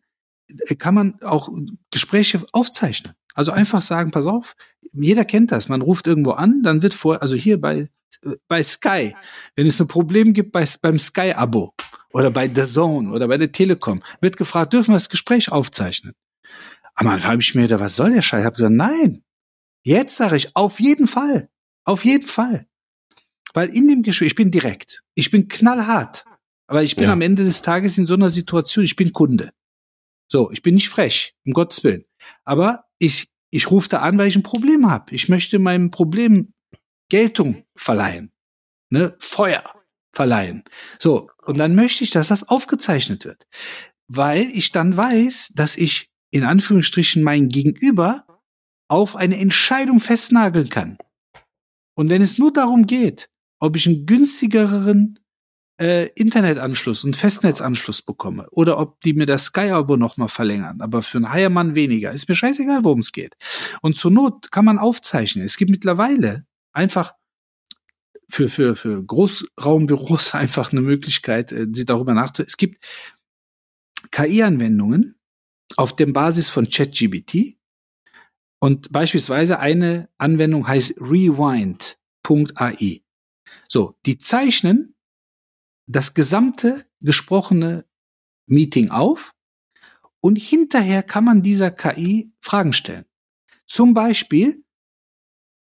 [0.78, 1.50] kann man auch
[1.92, 3.14] Gespräche aufzeichnen.
[3.34, 4.56] Also einfach sagen, pass auf,
[4.94, 5.70] jeder kennt das.
[5.70, 7.90] Man ruft irgendwo an, dann wird vor, also hier bei,
[8.48, 9.16] bei Sky,
[9.56, 11.74] wenn es ein Problem gibt bei, beim Sky-Abo
[12.14, 16.14] oder bei The Zone oder bei der Telekom, wird gefragt, dürfen wir das Gespräch aufzeichnen?
[16.96, 18.42] Am Anfang habe ich mir gedacht, was soll der Scheiß?
[18.42, 19.24] Ich habe gesagt, nein.
[19.84, 21.50] Jetzt sage ich, auf jeden Fall.
[21.86, 22.68] Auf jeden Fall.
[23.54, 26.26] Weil in dem Gespräch, ich bin direkt, ich bin knallhart,
[26.68, 27.14] aber ich bin ja.
[27.14, 29.52] am Ende des Tages in so einer Situation, ich bin Kunde.
[30.30, 32.04] So, ich bin nicht frech, um Gottes Willen.
[32.44, 35.16] Aber ich, ich rufe da an, weil ich ein Problem habe.
[35.16, 36.54] Ich möchte meinem Problem
[37.10, 38.34] Geltung verleihen.
[38.90, 39.16] Ne?
[39.20, 39.64] Feuer
[40.12, 40.64] verleihen.
[41.00, 43.48] So, und dann möchte ich, dass das aufgezeichnet wird.
[44.08, 48.26] Weil ich dann weiß, dass ich in Anführungsstrichen mein Gegenüber
[48.90, 50.98] auf eine Entscheidung festnageln kann.
[51.96, 53.30] Und wenn es nur darum geht,
[53.60, 55.20] ob ich einen günstigeren
[55.80, 61.18] äh, Internetanschluss und Festnetzanschluss bekomme oder ob die mir das Sky-Abo nochmal verlängern, aber für
[61.18, 62.12] einen Heiermann weniger.
[62.12, 63.36] Ist mir scheißegal, worum es geht.
[63.82, 65.46] Und zur Not kann man aufzeichnen.
[65.46, 67.14] Es gibt mittlerweile einfach
[68.30, 72.50] für, für, für Großraumbüros einfach eine Möglichkeit, äh, sie darüber nachzudenken.
[72.50, 72.84] Es gibt
[74.12, 75.16] KI-Anwendungen
[75.76, 77.58] auf der Basis von ChatGBT,
[78.60, 83.04] Und beispielsweise eine Anwendung heißt rewind.ai.
[83.68, 84.96] So, die zeichnen
[85.88, 87.86] das gesamte gesprochene
[88.48, 89.34] Meeting auf
[90.22, 93.06] und hinterher kann man dieser KI Fragen stellen.
[93.66, 94.64] Zum Beispiel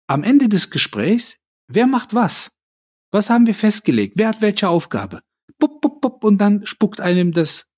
[0.06, 1.38] am Ende des Gesprächs,
[1.68, 2.51] wer macht was?
[3.12, 4.14] Was haben wir festgelegt?
[4.16, 5.22] Wer hat welche Aufgabe?
[5.58, 7.68] Bup, bup, bup, und dann spuckt einem das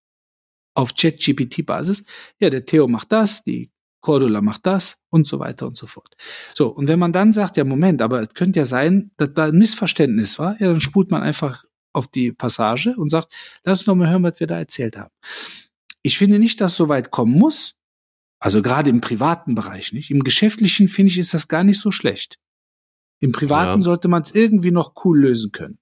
[0.74, 2.04] auf ChatGPT-Basis.
[2.38, 3.70] Ja, der Theo macht das, die
[4.00, 6.14] Cordula macht das und so weiter und so fort.
[6.54, 9.46] So, und wenn man dann sagt, ja, Moment, aber es könnte ja sein, dass da
[9.46, 13.32] ein Missverständnis war, ja, dann spult man einfach auf die Passage und sagt,
[13.64, 15.12] lass uns noch mal hören, was wir da erzählt haben.
[16.02, 17.76] Ich finde nicht, dass so weit kommen muss.
[18.38, 20.10] Also gerade im privaten Bereich nicht.
[20.10, 22.38] Im geschäftlichen finde ich, ist das gar nicht so schlecht.
[23.24, 23.82] Im privaten ja.
[23.82, 25.78] sollte man es irgendwie noch cool lösen können.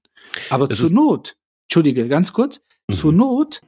[0.48, 2.94] Aber es zur Not, entschuldige, ganz kurz, mhm.
[2.94, 3.60] zur Not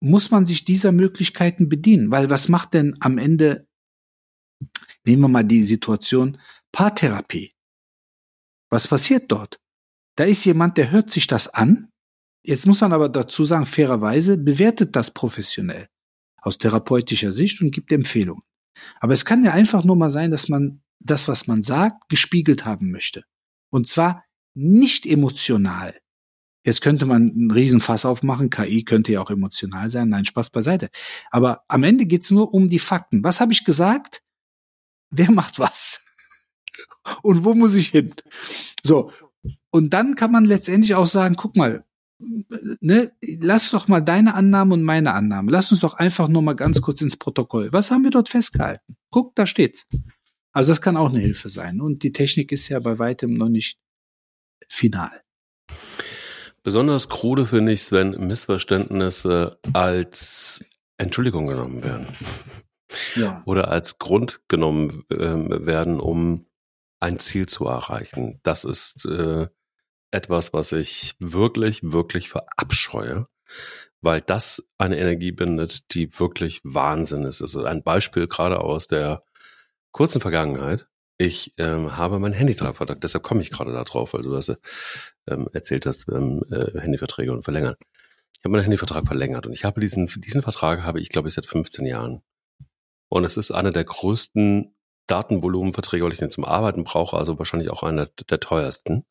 [0.00, 3.68] muss man sich dieser Möglichkeiten bedienen, weil was macht denn am Ende,
[5.04, 6.38] nehmen wir mal die Situation
[6.72, 7.52] Paartherapie.
[8.70, 9.60] Was passiert dort?
[10.16, 11.90] Da ist jemand, der hört sich das an.
[12.42, 15.88] Jetzt muss man aber dazu sagen, fairerweise bewertet das professionell
[16.40, 18.42] aus therapeutischer Sicht und gibt Empfehlungen.
[19.00, 22.64] Aber es kann ja einfach nur mal sein, dass man das, was man sagt, gespiegelt
[22.64, 23.24] haben möchte.
[23.70, 24.24] Und zwar
[24.54, 25.94] nicht emotional,
[26.68, 30.90] Jetzt könnte man einen Riesenfass aufmachen, KI könnte ja auch emotional sein, nein, Spaß beiseite.
[31.30, 33.24] Aber am Ende geht's nur um die Fakten.
[33.24, 34.22] Was habe ich gesagt?
[35.10, 36.04] Wer macht was?
[37.22, 38.14] Und wo muss ich hin?
[38.84, 39.12] So,
[39.70, 41.84] und dann kann man letztendlich auch sagen, guck mal,
[42.18, 45.50] ne, lass doch mal deine Annahme und meine Annahme.
[45.50, 47.72] Lass uns doch einfach nur mal ganz kurz ins Protokoll.
[47.72, 48.96] Was haben wir dort festgehalten?
[49.10, 49.86] Guck, da steht's.
[50.52, 51.80] Also das kann auch eine Hilfe sein.
[51.80, 53.78] Und die Technik ist ja bei weitem noch nicht
[54.68, 55.22] final.
[56.62, 60.64] Besonders krude finde ich es, wenn Missverständnisse als
[60.96, 62.06] Entschuldigung genommen werden.
[63.14, 63.42] Ja.
[63.46, 66.46] Oder als Grund genommen äh, werden, um
[67.00, 68.40] ein Ziel zu erreichen.
[68.42, 69.48] Das ist äh,
[70.10, 73.28] etwas, was ich wirklich, wirklich verabscheue,
[74.00, 77.40] weil das eine Energie bindet, die wirklich Wahnsinn ist.
[77.40, 79.22] Es ist ein Beispiel gerade aus der
[79.98, 80.86] kurzen Vergangenheit.
[81.18, 84.48] Ich ähm, habe mein Handyvertrag, deshalb komme ich gerade da drauf, weil du das
[85.26, 87.74] ähm, erzählt hast, ähm, äh, Handyverträge und verlängern.
[88.32, 91.34] Ich habe meinen Handyvertrag verlängert und ich habe diesen, diesen Vertrag habe ich, glaube ich,
[91.34, 92.22] seit 15 Jahren.
[93.08, 94.72] Und es ist einer der größten
[95.08, 99.04] Datenvolumenverträge, weil ich den zum Arbeiten brauche, also wahrscheinlich auch einer der teuersten.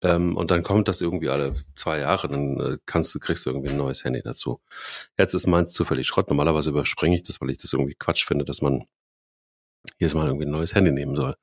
[0.00, 3.50] Ähm, und dann kommt das irgendwie alle zwei Jahre, dann äh, kannst du, kriegst du
[3.50, 4.62] irgendwie ein neues Handy dazu.
[5.18, 6.30] Jetzt ist meins zufällig Schrott.
[6.30, 8.86] Normalerweise überspringe ich das, weil ich das irgendwie Quatsch finde, dass man
[9.98, 11.34] jedes Mal irgendwie ein neues Handy nehmen soll.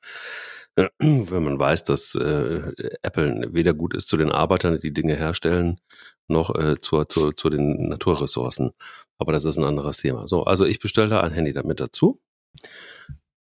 [1.00, 2.72] Wenn man weiß, dass äh,
[3.02, 5.80] Apple weder gut ist zu den Arbeitern, die Dinge herstellen,
[6.28, 8.72] noch äh, zu, zu, zu den Naturressourcen.
[9.18, 10.28] Aber das ist ein anderes Thema.
[10.28, 12.22] So, also ich bestelle ein Handy damit dazu.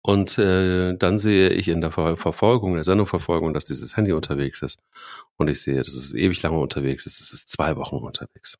[0.03, 4.63] Und äh, dann sehe ich in der Ver Verfolgung, der Sendungsverfolgung, dass dieses Handy unterwegs
[4.63, 4.79] ist.
[5.37, 7.21] Und ich sehe, dass es ewig lange unterwegs ist.
[7.21, 8.57] Es ist zwei Wochen unterwegs.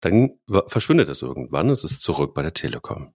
[0.00, 1.68] Dann verschwindet es irgendwann.
[1.68, 3.14] Es ist zurück bei der Telekom.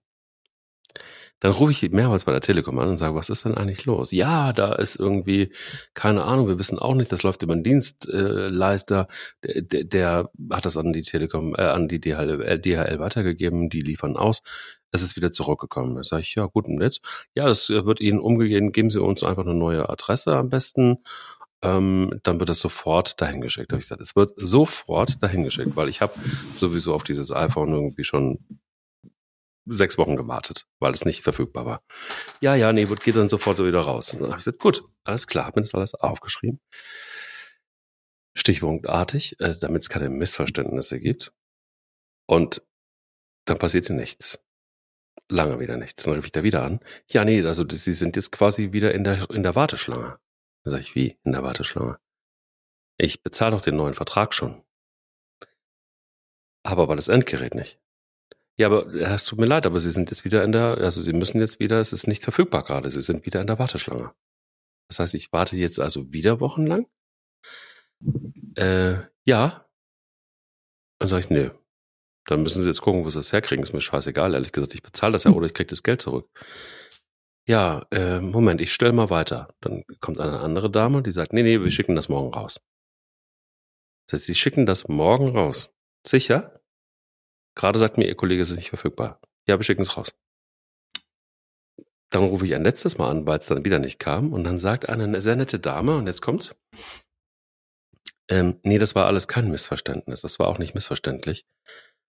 [1.40, 4.10] Dann rufe ich mehrmals bei der Telekom an und sage, was ist denn eigentlich los?
[4.10, 5.52] Ja, da ist irgendwie,
[5.94, 9.06] keine Ahnung, wir wissen auch nicht, das läuft über einen Dienstleister,
[9.44, 13.68] der, der, der hat das an die Telekom, äh, an die DHL, äh, DHL weitergegeben,
[13.68, 14.42] die liefern aus.
[14.90, 15.96] Es ist wieder zurückgekommen.
[15.96, 17.02] Da sage ich, ja, gut, und jetzt?
[17.34, 20.98] Ja, das wird Ihnen umgegeben, geben Sie uns einfach eine neue Adresse am besten.
[21.62, 23.72] Ähm, dann wird es sofort dahin geschickt.
[23.72, 26.14] Habe ich gesagt, es wird sofort dahin geschickt, weil ich habe
[26.56, 28.38] sowieso auf dieses iPhone irgendwie schon
[29.68, 31.82] sechs Wochen gewartet, weil es nicht verfügbar war.
[32.40, 34.14] Ja, ja, nee, geht dann sofort wieder raus.
[34.14, 36.60] Und dann habe ich gesagt, gut, alles klar, habe mir das alles aufgeschrieben.
[38.34, 41.32] Stichwortartig, äh, damit es keine Missverständnisse gibt.
[42.26, 42.62] Und
[43.46, 44.38] dann passierte nichts.
[45.28, 46.04] Lange wieder nichts.
[46.04, 46.80] Dann rief ich da wieder an.
[47.08, 50.18] Ja, nee, also sie sind jetzt quasi wieder in der, in der Warteschlange.
[50.64, 51.98] Dann sage ich, wie in der Warteschlange?
[52.98, 54.62] Ich bezahle doch den neuen Vertrag schon.
[56.62, 57.80] Aber aber das Endgerät nicht.
[58.58, 61.00] Ja, aber äh, es tut mir leid, aber Sie sind jetzt wieder in der, also
[61.00, 64.12] Sie müssen jetzt wieder, es ist nicht verfügbar gerade, Sie sind wieder in der Warteschlange.
[64.88, 66.86] Das heißt, ich warte jetzt also wieder wochenlang?
[68.56, 69.66] Äh, ja.
[70.98, 71.50] Dann sage ich, nee.
[72.26, 73.62] Dann müssen Sie jetzt gucken, wo Sie das herkriegen.
[73.62, 74.74] Ist mir scheißegal, ehrlich gesagt.
[74.74, 76.28] Ich bezahle das ja oder ich kriege das Geld zurück.
[77.46, 79.48] Ja, äh, Moment, ich stelle mal weiter.
[79.60, 82.60] Dann kommt eine andere Dame, die sagt, nee, nee, wir schicken das morgen raus.
[84.06, 85.70] Das heißt, Sie schicken das morgen raus.
[86.06, 86.57] Sicher?
[87.58, 89.20] Gerade sagt mir Ihr Kollege, es ist nicht verfügbar.
[89.48, 90.14] Ja, wir schicken es raus.
[92.10, 94.32] Dann rufe ich ein letztes Mal an, weil es dann wieder nicht kam.
[94.32, 96.54] Und dann sagt eine sehr nette Dame, und jetzt kommt's.
[98.30, 100.20] Ähm, nee, das war alles kein Missverständnis.
[100.20, 101.46] Das war auch nicht missverständlich.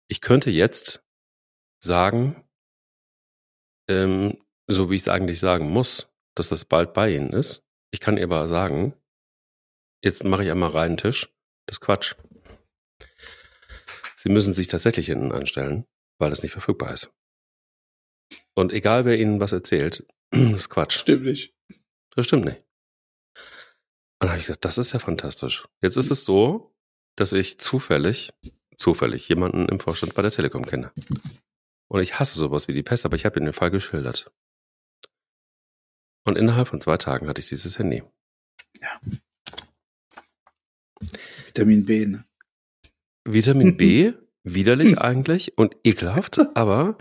[0.07, 1.03] Ich könnte jetzt
[1.83, 2.47] sagen,
[3.89, 7.63] ähm, so wie ich es eigentlich sagen muss, dass das bald bei Ihnen ist.
[7.91, 8.93] Ich kann ihr aber sagen,
[10.01, 11.29] jetzt mache ich einmal reinen Tisch.
[11.65, 12.15] Das ist Quatsch.
[14.23, 15.85] Sie müssen sich tatsächlich hinten anstellen,
[16.17, 17.11] weil es nicht verfügbar ist.
[18.53, 20.97] Und egal wer Ihnen was erzählt, das ist Quatsch.
[20.97, 21.53] Stimmt nicht.
[22.15, 22.63] Das stimmt nicht.
[23.35, 25.65] Und dann habe ich gesagt, das ist ja fantastisch.
[25.81, 26.73] Jetzt ist es so,
[27.17, 28.31] dass ich zufällig,
[28.77, 30.93] zufällig jemanden im Vorstand bei der Telekom kenne.
[31.89, 34.31] Und ich hasse sowas wie die Pest, aber ich habe den Fall geschildert.
[36.23, 38.03] Und innerhalb von zwei Tagen hatte ich dieses Handy.
[38.79, 39.01] Ja.
[41.45, 42.25] Vitamin B, ne?
[43.25, 44.13] Vitamin B,
[44.43, 46.97] widerlich eigentlich und ekelhaft, aber,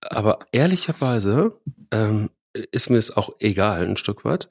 [0.00, 1.60] aber ehrlicherweise
[1.90, 4.48] ähm, ist mir es auch egal ein Stück weit,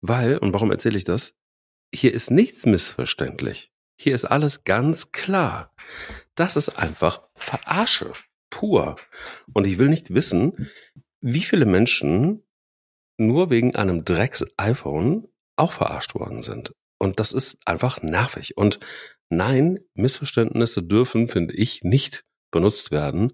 [0.00, 1.36] weil, und warum erzähle ich das?
[1.94, 3.72] Hier ist nichts missverständlich.
[3.98, 5.74] Hier ist alles ganz klar.
[6.34, 8.12] Das ist einfach Verarsche
[8.48, 8.96] pur.
[9.52, 10.70] Und ich will nicht wissen,
[11.20, 12.42] wie viele Menschen
[13.18, 16.74] nur wegen einem Drecks-iPhone auch verarscht worden sind.
[16.98, 18.56] Und das ist einfach nervig.
[18.56, 18.80] Und
[19.30, 23.32] nein, Missverständnisse dürfen, finde ich, nicht benutzt werden,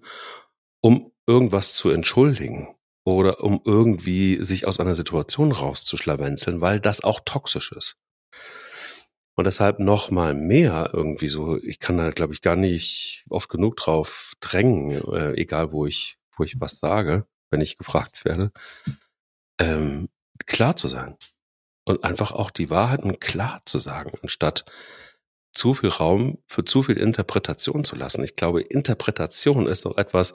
[0.81, 7.21] um irgendwas zu entschuldigen oder um irgendwie sich aus einer Situation rauszuschlawenzeln, weil das auch
[7.25, 7.97] toxisch ist.
[9.35, 13.49] Und deshalb noch mal mehr irgendwie so, ich kann da, glaube ich, gar nicht oft
[13.49, 18.51] genug drauf drängen, äh, egal wo ich, wo ich was sage, wenn ich gefragt werde,
[19.59, 20.09] ähm,
[20.47, 21.17] klar zu sein.
[21.85, 24.65] Und einfach auch die Wahrheiten klar zu sagen, anstatt
[25.57, 28.23] zu viel Raum für zu viel Interpretation zu lassen.
[28.23, 30.33] Ich glaube, Interpretation ist doch etwas,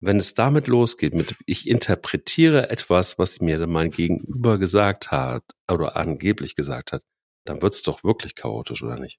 [0.00, 5.96] wenn es damit losgeht, mit ich interpretiere etwas, was mir mein Gegenüber gesagt hat oder
[5.96, 7.02] angeblich gesagt hat,
[7.44, 9.18] dann wird es doch wirklich chaotisch, oder nicht?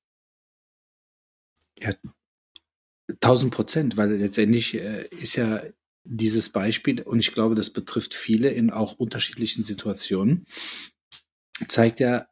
[1.79, 1.91] Ja,
[3.19, 5.63] tausend Prozent, weil letztendlich äh, ist ja
[6.03, 10.45] dieses Beispiel, und ich glaube, das betrifft viele in auch unterschiedlichen Situationen,
[11.67, 12.27] zeigt ja,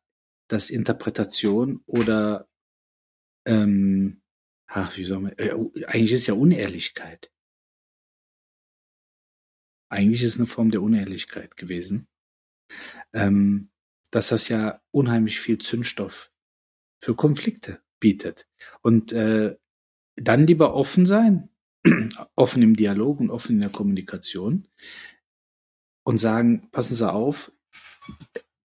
[0.47, 2.47] dass Interpretation oder
[3.45, 4.21] ähm,
[4.67, 5.53] ach, wie soll man, äh,
[5.85, 7.33] eigentlich ist ja Unehrlichkeit
[9.93, 12.07] eigentlich ist es eine Form der Unehrlichkeit gewesen,
[13.13, 13.69] ähm,
[14.09, 16.31] dass das ja unheimlich viel Zündstoff
[16.99, 18.47] für Konflikte bietet.
[18.81, 19.55] Und äh,
[20.15, 21.49] dann lieber offen sein,
[22.35, 24.67] offen im Dialog und offen in der Kommunikation
[26.03, 27.51] und sagen, passen Sie auf,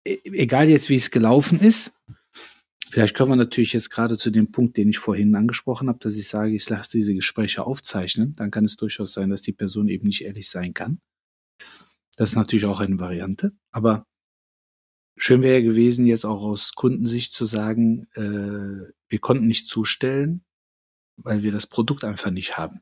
[0.05, 1.93] e-, egal jetzt, wie es gelaufen ist,
[2.91, 6.15] Vielleicht können wir natürlich jetzt gerade zu dem Punkt, den ich vorhin angesprochen habe, dass
[6.15, 8.33] ich sage, ich lasse diese Gespräche aufzeichnen.
[8.33, 10.99] Dann kann es durchaus sein, dass die Person eben nicht ehrlich sein kann.
[12.17, 13.53] Das ist natürlich auch eine Variante.
[13.71, 14.07] Aber
[15.17, 20.43] schön wäre gewesen, jetzt auch aus Kundensicht zu sagen, äh, wir konnten nicht zustellen,
[21.15, 22.81] weil wir das Produkt einfach nicht haben.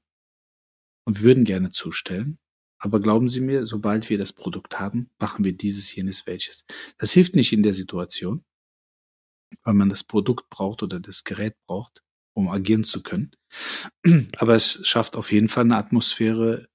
[1.06, 2.40] Und wir würden gerne zustellen.
[2.80, 6.66] Aber glauben Sie mir, sobald wir das Produkt haben, machen wir dieses, jenes, welches.
[6.98, 8.46] Das hilft nicht in der Situation,
[9.64, 13.32] weil man das Produkt braucht oder das Gerät braucht, um agieren zu können.
[14.38, 16.68] Aber es schafft auf jeden Fall eine Atmosphäre,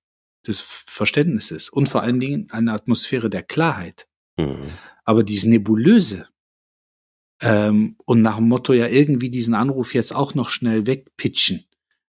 [0.46, 4.08] des Verständnisses und vor allen Dingen eine Atmosphäre der Klarheit.
[4.36, 4.70] Mhm.
[5.04, 6.28] Aber dieses Nebulöse
[7.40, 11.64] ähm, und nach dem Motto ja irgendwie diesen Anruf jetzt auch noch schnell wegpitchen,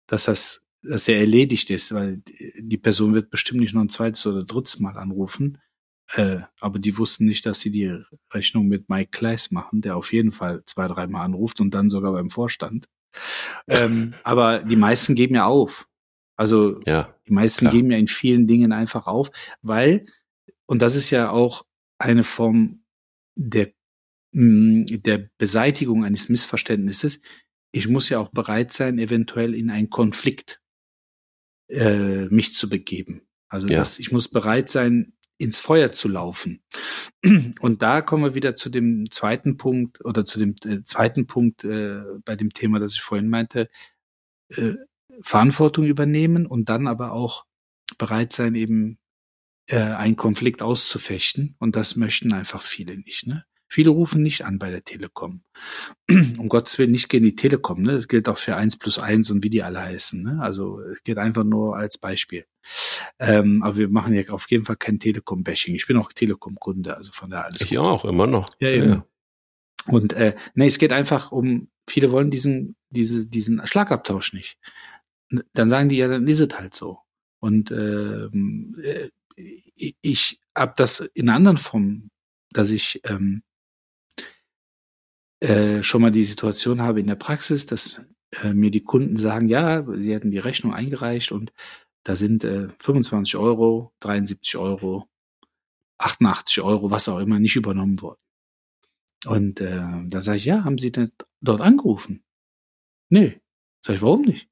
[0.07, 2.21] dass das dass er erledigt ist, weil
[2.59, 5.57] die Person wird bestimmt nicht noch ein zweites oder drittes Mal anrufen.
[6.13, 8.03] Äh, aber die wussten nicht, dass sie die
[8.33, 12.13] Rechnung mit Mike Kleiss machen, der auf jeden Fall zwei, dreimal anruft und dann sogar
[12.13, 12.85] beim Vorstand.
[13.67, 15.87] Ähm, aber die meisten geben ja auf.
[16.37, 17.73] Also ja, die meisten klar.
[17.73, 19.31] geben ja in vielen Dingen einfach auf,
[19.61, 20.05] weil,
[20.65, 21.65] und das ist ja auch
[21.97, 22.83] eine Form
[23.35, 23.71] der,
[24.31, 27.21] mm, der Beseitigung eines Missverständnisses,
[27.71, 30.61] ich muss ja auch bereit sein, eventuell in einen Konflikt
[31.69, 33.21] äh, mich zu begeben.
[33.49, 33.77] Also ja.
[33.77, 36.63] das, ich muss bereit sein, ins Feuer zu laufen.
[37.59, 41.63] Und da kommen wir wieder zu dem zweiten Punkt oder zu dem äh, zweiten Punkt
[41.63, 43.69] äh, bei dem Thema, das ich vorhin meinte.
[44.49, 44.73] Äh,
[45.21, 47.45] Verantwortung übernehmen und dann aber auch
[47.97, 48.99] bereit sein, eben
[49.67, 51.55] äh, einen Konflikt auszufechten.
[51.59, 53.27] Und das möchten einfach viele nicht.
[53.27, 53.45] Ne?
[53.67, 55.41] Viele rufen nicht an bei der Telekom.
[56.09, 57.81] um Gottes Willen nicht gegen die Telekom.
[57.81, 57.93] Ne?
[57.93, 60.21] Das gilt auch für eins plus eins und wie die alle heißen.
[60.21, 60.39] Ne?
[60.41, 62.45] Also es geht einfach nur als Beispiel.
[63.19, 65.75] Ähm, aber wir machen ja auf jeden Fall kein Telekom-Bashing.
[65.75, 67.61] Ich bin auch Telekom-Kunde, also von der alles.
[67.61, 67.79] Ich gut.
[67.79, 68.47] auch, immer noch.
[68.59, 68.85] Ja, ja.
[68.85, 69.05] ja.
[69.87, 74.57] Und äh, nee, es geht einfach um, viele wollen diesen, diese, diesen Schlagabtausch nicht
[75.53, 76.99] dann sagen die ja, dann ist es halt so.
[77.39, 82.09] Und ähm, äh, ich habe das in einer anderen Form,
[82.51, 83.43] dass ich ähm,
[85.41, 88.03] äh, schon mal die Situation habe in der Praxis, dass
[88.41, 91.51] äh, mir die Kunden sagen, ja, sie hätten die Rechnung eingereicht und
[92.05, 95.09] Da sind äh, 25 Euro, 73 Euro,
[95.97, 98.21] 88 Euro, was auch immer, nicht übernommen worden.
[99.25, 101.11] Und äh, da sage ich, ja, haben Sie denn
[101.41, 102.23] dort angerufen?
[103.09, 103.41] Nee.
[103.81, 104.49] Sag ich, warum nicht?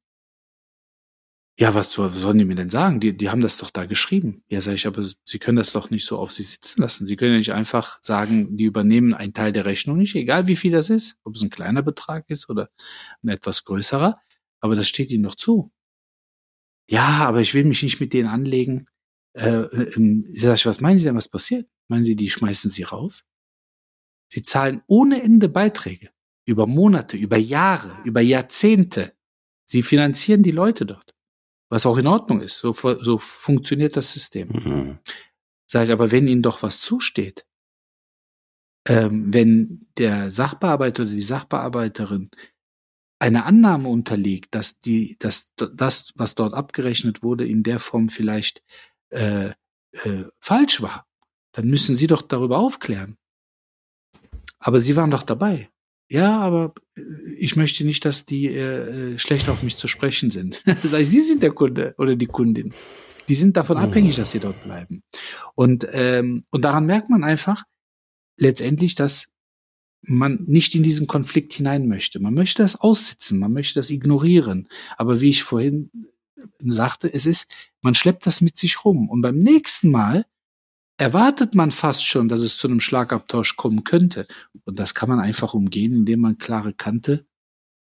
[1.59, 2.99] Ja, was, sollen die mir denn sagen?
[2.99, 4.43] Die, die haben das doch da geschrieben.
[4.47, 7.05] Ja, sage ich, aber Sie können das doch nicht so auf Sie sitzen lassen.
[7.05, 10.55] Sie können ja nicht einfach sagen, die übernehmen einen Teil der Rechnung nicht, egal wie
[10.55, 12.71] viel das ist, ob es ein kleiner Betrag ist oder
[13.21, 14.19] ein etwas größerer,
[14.61, 15.71] aber das steht Ihnen doch zu.
[16.89, 18.87] Ja, aber ich will mich nicht mit denen anlegen.
[19.33, 21.69] Äh, äh, sag ich, was meinen Sie denn, was passiert?
[21.87, 23.25] Meinen Sie, die schmeißen Sie raus?
[24.31, 26.09] Sie zahlen ohne Ende Beiträge.
[26.45, 29.13] Über Monate, über Jahre, über Jahrzehnte.
[29.65, 31.12] Sie finanzieren die Leute dort.
[31.73, 32.59] Was auch in Ordnung ist.
[32.59, 34.49] So, so funktioniert das System.
[34.49, 34.99] Mhm.
[35.65, 37.47] Sag ich, aber wenn Ihnen doch was zusteht,
[38.87, 42.29] ähm, wenn der Sachbearbeiter oder die Sachbearbeiterin
[43.17, 48.61] eine Annahme unterliegt, dass die, dass das, was dort abgerechnet wurde, in der Form vielleicht
[49.09, 49.53] äh,
[49.93, 51.07] äh, falsch war,
[51.53, 53.17] dann müssen Sie doch darüber aufklären.
[54.59, 55.71] Aber Sie waren doch dabei.
[56.09, 57.01] Ja, aber äh,
[57.37, 60.63] ich möchte nicht, dass die äh, äh schlecht auf mich zu sprechen sind.
[60.83, 62.73] Sag ich, Sie sind der Kunde oder die Kundin.
[63.29, 63.83] Die sind davon mhm.
[63.83, 65.03] abhängig, dass sie dort bleiben.
[65.55, 67.63] Und, ähm, und daran merkt man einfach
[68.37, 69.29] letztendlich, dass
[70.01, 72.19] man nicht in diesen Konflikt hinein möchte.
[72.19, 74.67] Man möchte das aussitzen, man möchte das ignorieren.
[74.97, 75.89] Aber wie ich vorhin
[76.59, 77.49] sagte, es ist,
[77.81, 79.09] man schleppt das mit sich rum.
[79.09, 80.25] Und beim nächsten Mal
[80.97, 84.27] erwartet man fast schon, dass es zu einem Schlagabtausch kommen könnte.
[84.65, 87.25] Und das kann man einfach umgehen, indem man klare Kante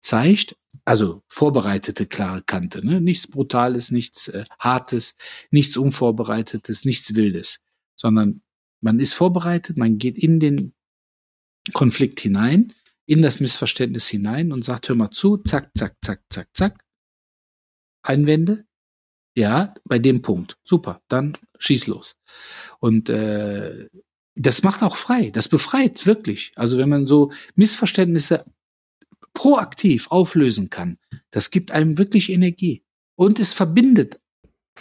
[0.00, 3.00] zeigt, also vorbereitete klare Kante, ne?
[3.00, 5.16] nichts Brutales, nichts äh, Hartes,
[5.50, 7.60] nichts Unvorbereitetes, nichts Wildes,
[7.96, 8.42] sondern
[8.80, 10.74] man ist vorbereitet, man geht in den
[11.72, 12.74] Konflikt hinein,
[13.06, 16.84] in das Missverständnis hinein und sagt, hör mal zu, zack, zack, zack, zack, zack.
[18.02, 18.66] Einwände,
[19.34, 20.58] ja, bei dem Punkt.
[20.62, 22.16] Super, dann schieß los.
[22.80, 23.88] Und äh,
[24.34, 26.52] das macht auch frei, das befreit wirklich.
[26.56, 28.44] Also wenn man so Missverständnisse
[29.34, 30.98] proaktiv auflösen kann,
[31.30, 32.84] das gibt einem wirklich Energie.
[33.16, 34.20] Und es verbindet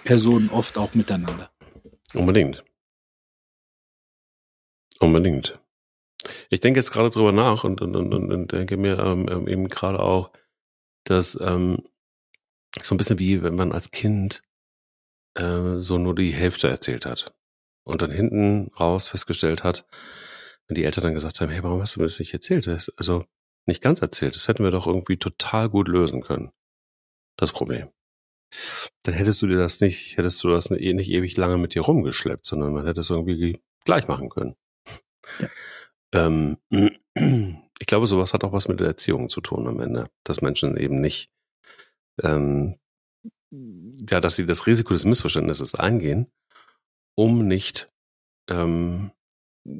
[0.03, 1.51] Personen oft auch miteinander.
[2.13, 2.63] Unbedingt.
[4.99, 5.59] Unbedingt.
[6.49, 9.69] Ich denke jetzt gerade drüber nach und, und, und, und denke mir ähm, ähm, eben
[9.69, 10.31] gerade auch,
[11.03, 11.83] dass ähm,
[12.81, 14.41] so ein bisschen wie wenn man als Kind
[15.37, 17.33] äh, so nur die Hälfte erzählt hat
[17.83, 19.85] und dann hinten raus festgestellt hat,
[20.67, 22.67] wenn die Eltern dann gesagt haben, hey, warum hast du mir das nicht erzählt?
[22.67, 23.23] Das, also
[23.65, 24.35] nicht ganz erzählt.
[24.35, 26.51] Das hätten wir doch irgendwie total gut lösen können.
[27.37, 27.89] Das Problem.
[29.03, 32.45] Dann hättest du dir das nicht, hättest du das nicht ewig lange mit dir rumgeschleppt,
[32.45, 34.55] sondern man hätte es irgendwie gleich machen können.
[35.39, 35.49] Ja.
[36.13, 36.57] Ähm,
[37.79, 40.77] ich glaube, sowas hat auch was mit der Erziehung zu tun am Ende, dass Menschen
[40.77, 41.29] eben nicht
[42.23, 42.79] ähm,
[43.51, 46.27] ja, dass sie das Risiko des Missverständnisses eingehen,
[47.15, 47.89] um nicht
[48.49, 49.11] ähm,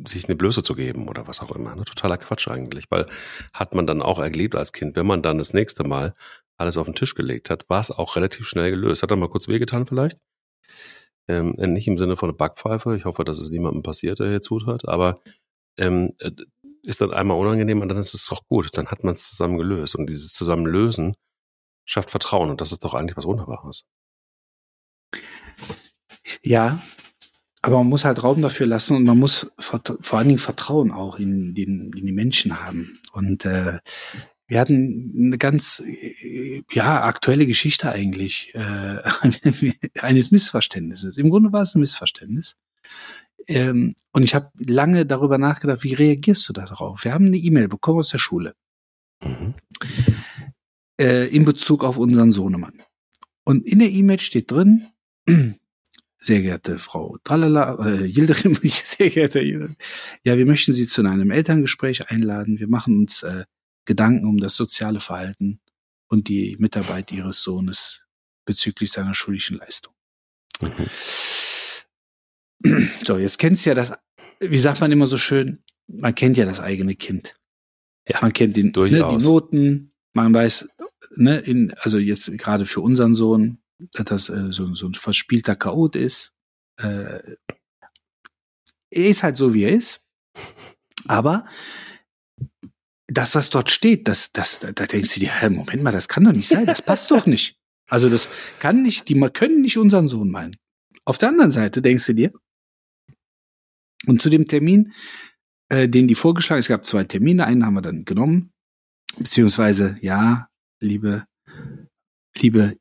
[0.06, 1.76] sich eine Blöße zu geben oder was auch immer.
[1.76, 1.84] Ne?
[1.86, 3.08] Totaler Quatsch eigentlich, weil
[3.54, 6.16] hat man dann auch erlebt als Kind, wenn man dann das nächste Mal
[6.58, 9.04] alles auf den Tisch gelegt hat, war es auch relativ schnell gelöst.
[9.04, 10.18] Hat er mal kurz wehgetan vielleicht?
[11.28, 12.96] Ähm, nicht im Sinne von einer Backpfeife.
[12.96, 15.20] Ich hoffe, dass es niemandem passiert, der hier zuhört, aber
[15.78, 16.32] ähm, äh,
[16.84, 18.70] ist dann einmal unangenehm und dann ist es doch gut.
[18.78, 19.96] Dann hat man es zusammen gelöst.
[19.96, 21.16] Und dieses Zusammenlösen
[21.88, 23.86] schafft Vertrauen und das ist doch eigentlich was Wunderbares.
[26.44, 26.84] Ja,
[27.62, 30.92] aber man muss halt Raum dafür lassen und man muss vor, vor allen Dingen Vertrauen
[30.92, 33.00] auch in, den, in die Menschen haben.
[33.14, 33.80] Und äh,
[34.48, 35.82] wir hatten eine ganz
[36.72, 39.02] ja aktuelle Geschichte eigentlich äh,
[40.00, 41.18] eines Missverständnisses.
[41.18, 42.58] Im Grunde war es ein Missverständnis.
[43.48, 47.06] Ähm, und ich habe lange darüber nachgedacht, wie reagierst du darauf?
[47.06, 48.56] Wir haben eine E-Mail bekommen aus der Schule.
[49.24, 49.56] Mhm
[51.00, 52.82] äh, in Bezug auf unseren Sohnemann.
[53.44, 54.88] Und in der E-Mail steht drin,
[56.20, 59.76] sehr geehrte Frau Tralala, äh, Yildirim, sehr geehrte Yildirim,
[60.24, 62.60] ja, wir möchten Sie zu einem Elterngespräch einladen.
[62.60, 63.46] Wir machen uns äh,
[63.86, 65.60] Gedanken um das soziale Verhalten
[66.08, 68.06] und die Mitarbeit Ihres Sohnes
[68.46, 69.94] bezüglich seiner schulischen Leistung.
[70.62, 70.90] Mhm.
[73.04, 73.94] So, jetzt kennst du ja das,
[74.40, 77.34] wie sagt man immer so schön, man kennt ja das eigene Kind.
[78.08, 80.70] Ja, man kennt den, ne, die Noten, man weiß,
[81.18, 83.60] ne, in, also jetzt gerade für unseren Sohn,
[83.94, 86.34] dass das äh, so, so ein verspielter Chaot ist.
[86.80, 87.36] Äh,
[88.90, 90.02] er ist halt so, wie er ist.
[91.08, 91.48] Aber
[93.08, 96.24] das, was dort steht, das, das, da denkst du dir, hä, Moment mal, das kann
[96.24, 97.58] doch nicht sein, das passt doch nicht.
[97.90, 100.58] Also das kann nicht, die können nicht unseren Sohn meinen.
[101.06, 102.34] Auf der anderen Seite denkst du dir,
[104.06, 104.94] und zu dem Termin,
[105.70, 108.52] äh, den die vorgeschlagen, es gab zwei Termine, einen haben wir dann genommen,
[109.18, 110.50] beziehungsweise, ja,
[110.80, 111.26] liebe,
[112.36, 112.76] liebe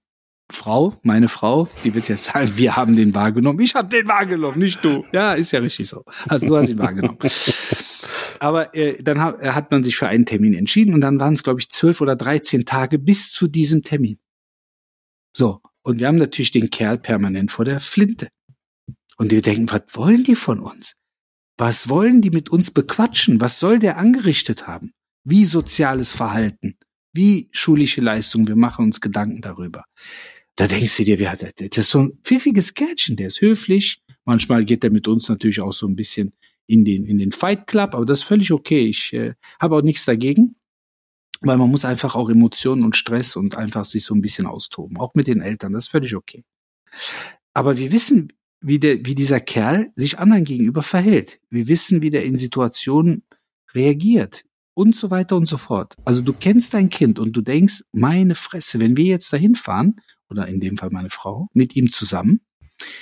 [0.51, 3.61] Frau, meine Frau, die wird jetzt sagen, wir haben den wahrgenommen.
[3.61, 5.05] Ich habe den wahrgenommen, nicht du.
[5.12, 6.05] Ja, ist ja richtig so.
[6.28, 7.18] Also du hast ihn wahrgenommen.
[8.38, 11.42] Aber äh, dann hat, hat man sich für einen Termin entschieden und dann waren es,
[11.42, 14.18] glaube ich, zwölf oder dreizehn Tage bis zu diesem Termin.
[15.34, 18.28] So, und wir haben natürlich den Kerl permanent vor der Flinte.
[19.16, 20.97] Und wir denken, was wollen die von uns?
[21.59, 23.40] Was wollen die mit uns bequatschen?
[23.40, 24.92] Was soll der angerichtet haben?
[25.24, 26.76] Wie soziales Verhalten?
[27.16, 28.46] Wie schulische Leistung?
[28.46, 29.84] Wir machen uns Gedanken darüber.
[30.54, 31.52] Da denkst du dir, wer hat das?
[31.56, 34.02] Das ist so ein pfiffiges Kerlchen, der ist höflich.
[34.24, 36.32] Manchmal geht er mit uns natürlich auch so ein bisschen
[36.66, 38.86] in den, in den Fight Club, aber das ist völlig okay.
[38.86, 40.56] Ich äh, habe auch nichts dagegen,
[41.40, 44.98] weil man muss einfach auch Emotionen und Stress und einfach sich so ein bisschen austoben.
[44.98, 46.44] Auch mit den Eltern, das ist völlig okay.
[47.54, 51.40] Aber wir wissen, wie, der, wie dieser Kerl sich anderen gegenüber verhält.
[51.50, 53.22] Wir wissen, wie der in Situationen
[53.74, 54.44] reagiert
[54.77, 55.97] und so weiter und so fort.
[56.05, 59.97] Also du kennst dein Kind und du denkst, meine Fresse, wenn wir jetzt dahin fahren,
[60.29, 62.43] oder in dem Fall meine Frau, mit ihm zusammen,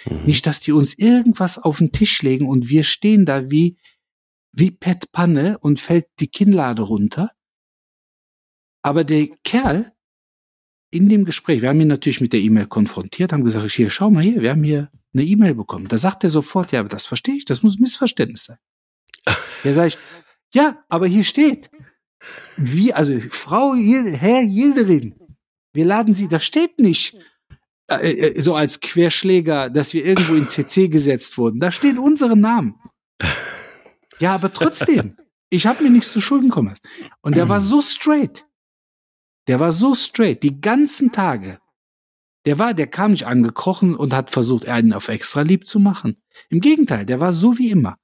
[0.09, 0.25] mhm.
[0.25, 3.77] nicht, dass die uns irgendwas auf den Tisch legen und wir stehen da wie,
[4.53, 7.31] wie Pet Panne und fällt die Kinnlade runter.
[8.83, 9.93] Aber der Kerl
[10.91, 14.11] in dem Gespräch, wir haben ihn natürlich mit der E-Mail konfrontiert, haben gesagt, hier, schau
[14.11, 15.89] mal hier, wir haben hier eine E-Mail bekommen.
[15.89, 18.59] Da sagt er sofort, ja, aber das verstehe ich, das muss ein Missverständnis sein.
[19.65, 19.99] Ja, sage ich,
[20.55, 21.71] ja, aber hier steht,
[22.57, 25.15] wie, also Frau, Herr Yildirim,
[25.73, 27.17] wir laden Sie, da steht nicht
[27.91, 31.61] äh, äh, so als Querschläger, dass wir irgendwo in CC gesetzt wurden.
[31.61, 32.77] Da steht unsere Namen.
[34.21, 35.17] Ja, aber trotzdem,
[35.51, 36.75] ich habe mir nichts zu Schulden kommen.
[37.21, 38.47] Und der war so straight.
[39.49, 41.59] Der war so straight, die ganzen Tage.
[42.47, 46.23] Der war, der kam nicht angekrochen und hat versucht, einen auf extra lieb zu machen.
[46.49, 47.99] Im Gegenteil, der war so wie immer.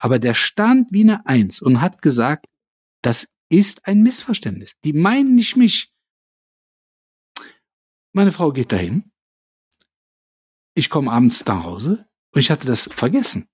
[0.00, 2.46] Aber der stand wie eine Eins und hat gesagt,
[3.02, 4.72] das ist ein Missverständnis.
[4.84, 5.92] Die meinen nicht mich.
[8.12, 9.12] Meine Frau geht dahin.
[10.74, 13.48] Ich komme abends nach Hause und ich hatte das vergessen.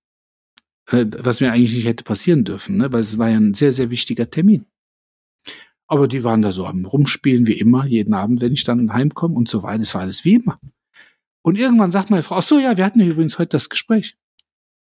[0.90, 2.92] Äh, was mir eigentlich nicht hätte passieren dürfen, ne?
[2.92, 4.66] weil es war ja ein sehr, sehr wichtiger Termin.
[5.88, 9.34] Aber die waren da so am Rumspielen wie immer, jeden Abend, wenn ich dann heimkomme
[9.34, 9.82] und so weiter.
[9.82, 10.60] Es war alles wie immer.
[11.42, 14.16] Und irgendwann sagt meine Frau, ach so, ja, wir hatten ja übrigens heute das Gespräch.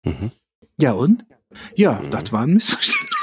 [0.04, 0.30] Mhm.
[0.78, 1.24] Ja, und?
[1.74, 2.10] Ja, mhm.
[2.10, 3.08] das war ein Missverständnis.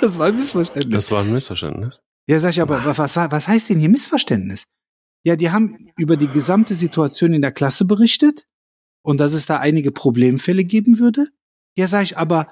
[0.00, 0.94] Das war ein Missverständnis.
[0.94, 2.00] Das war ein Missverständnis.
[2.26, 4.64] Ja, sag ich, aber was, was heißt denn hier Missverständnis?
[5.24, 8.46] Ja, die haben über die gesamte Situation in der Klasse berichtet
[9.02, 11.26] und dass es da einige Problemfälle geben würde.
[11.76, 12.50] Ja, sag ich, aber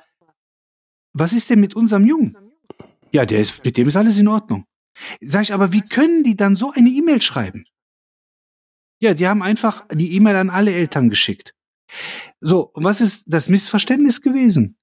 [1.14, 2.36] was ist denn mit unserem Jungen?
[3.12, 4.64] Ja, der ist, mit dem ist alles in Ordnung.
[5.20, 7.64] Sag ich, aber wie können die dann so eine E-Mail schreiben?
[9.00, 11.54] Ja, die haben einfach die E-Mail an alle Eltern geschickt.
[12.40, 14.76] So, und was ist das Missverständnis gewesen?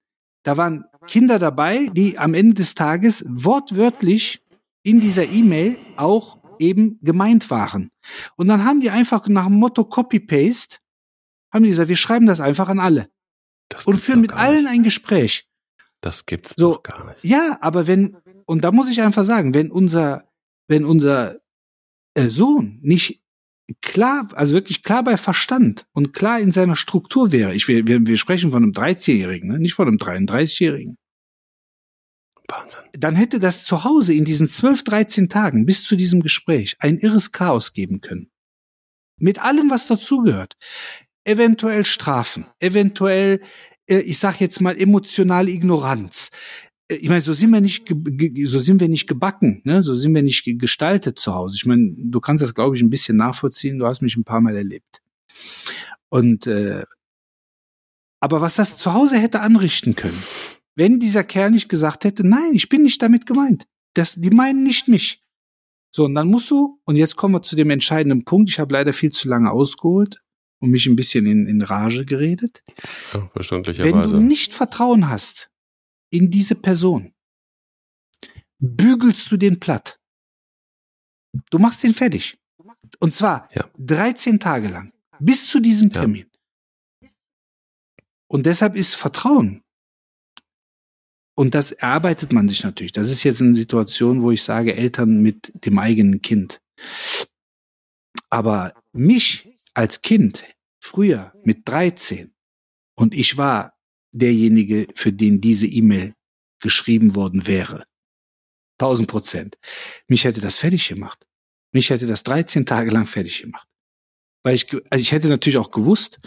[0.45, 4.43] Da waren Kinder dabei, die am Ende des Tages wortwörtlich
[4.83, 7.91] in dieser E-Mail auch eben gemeint waren.
[8.35, 10.77] Und dann haben die einfach nach dem Motto Copy-Paste,
[11.51, 13.09] haben die gesagt, wir schreiben das einfach an alle.
[13.69, 14.71] Das und führen mit allen nicht.
[14.71, 15.49] ein Gespräch.
[15.99, 17.23] Das gibt's so, doch gar nicht.
[17.23, 18.15] Ja, aber wenn,
[18.45, 20.29] und da muss ich einfach sagen, wenn unser,
[20.67, 21.37] wenn unser
[22.13, 23.24] äh, Sohn nicht
[23.81, 28.17] klar, also wirklich klar bei Verstand und klar in seiner Struktur wäre, ich, wir, wir
[28.17, 29.59] sprechen von einem 13-Jährigen, ne?
[29.59, 30.97] nicht von einem 33-Jährigen.
[32.47, 32.81] Wahnsinn.
[32.93, 36.97] Dann hätte das zu Hause in diesen 12, 13 Tagen bis zu diesem Gespräch ein
[36.97, 38.29] irres Chaos geben können.
[39.17, 40.55] Mit allem, was dazugehört.
[41.23, 43.39] Eventuell Strafen, eventuell
[43.87, 46.31] äh, ich sag jetzt mal, emotionale Ignoranz.
[46.87, 47.87] Äh, ich meine, so sind wir nicht,
[48.45, 49.83] so sind wir nicht gebacken, ne?
[49.83, 51.55] So sind wir nicht gestaltet zu Hause.
[51.57, 53.79] Ich meine, du kannst das, glaube ich, ein bisschen nachvollziehen.
[53.79, 55.01] Du hast mich ein paar Mal erlebt.
[56.09, 56.83] Und äh,
[58.19, 60.21] aber was das zu Hause hätte anrichten können,
[60.75, 63.67] wenn dieser Kerl nicht gesagt hätte, nein, ich bin nicht damit gemeint.
[63.93, 65.23] Das, die meinen nicht mich.
[65.91, 68.73] So, und dann musst du, und jetzt kommen wir zu dem entscheidenden Punkt, ich habe
[68.73, 70.21] leider viel zu lange ausgeholt,
[70.59, 72.63] und mich ein bisschen in, in Rage geredet.
[73.13, 73.93] Ja, verständlicherweise.
[73.93, 75.51] Wenn du nicht Vertrauen hast
[76.15, 77.13] in diese Person,
[78.59, 79.99] bügelst du den platt.
[81.49, 82.37] Du machst den fertig.
[82.99, 83.69] Und zwar ja.
[83.77, 84.91] 13 Tage lang.
[85.19, 86.29] Bis zu diesem Termin.
[87.01, 87.09] Ja.
[88.27, 89.63] Und deshalb ist Vertrauen.
[91.37, 92.93] Und das erarbeitet man sich natürlich.
[92.93, 96.61] Das ist jetzt eine Situation, wo ich sage, Eltern mit dem eigenen Kind.
[98.29, 100.45] Aber mich als Kind,
[100.81, 102.33] früher mit 13,
[102.97, 103.74] und ich war
[104.15, 106.15] derjenige, für den diese E-Mail
[106.61, 107.85] geschrieben worden wäre.
[108.79, 109.57] 1000 Prozent.
[110.07, 111.25] Mich hätte das fertig gemacht.
[111.73, 113.67] Mich hätte das 13 Tage lang fertig gemacht.
[114.43, 116.19] Weil ich, also ich hätte natürlich auch gewusst,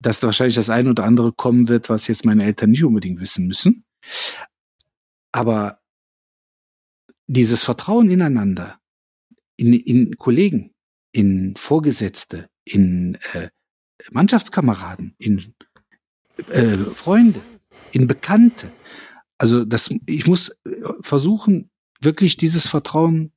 [0.00, 3.46] dass wahrscheinlich das eine oder andere kommen wird, was jetzt meine Eltern nicht unbedingt wissen
[3.46, 3.84] müssen.
[5.32, 5.80] Aber
[7.26, 8.78] dieses Vertrauen ineinander,
[9.56, 10.74] in, in Kollegen,
[11.12, 13.48] in Vorgesetzte, in äh,
[14.10, 15.54] Mannschaftskameraden, in
[16.48, 17.40] äh, Freunde,
[17.92, 18.70] in Bekannte.
[19.38, 21.70] Also das, ich muss äh, versuchen,
[22.00, 23.32] wirklich dieses Vertrauen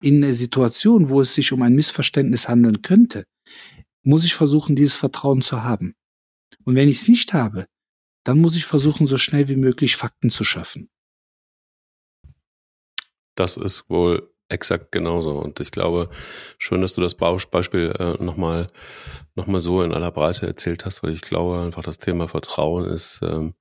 [0.00, 3.26] in eine Situation, wo es sich um ein Missverständnis handeln könnte,
[4.02, 5.94] muss ich versuchen, dieses Vertrauen zu haben.
[6.64, 7.68] Und wenn ich es nicht habe,
[8.24, 10.90] dann muss ich versuchen, so schnell wie möglich Fakten zu schaffen.
[13.34, 15.38] Das ist wohl exakt genauso.
[15.38, 16.10] Und ich glaube,
[16.58, 18.68] schön, dass du das Beispiel äh, nochmal
[19.34, 22.84] noch mal so in aller Breite erzählt hast, weil ich glaube einfach, das Thema Vertrauen
[22.84, 23.54] ist ähm,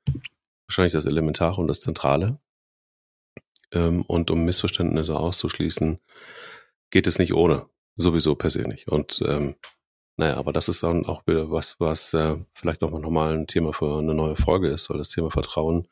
[0.68, 2.40] wahrscheinlich das Elementare und das Zentrale.
[3.72, 6.00] Ähm, und um Missverständnisse auszuschließen,
[6.92, 7.68] geht es nicht ohne.
[7.96, 8.88] Sowieso per se nicht.
[8.90, 9.56] Und ähm,
[10.18, 13.74] naja, aber das ist dann auch wieder was, was äh, vielleicht auch nochmal ein Thema
[13.74, 15.88] für eine neue Folge ist, weil das Thema Vertrauen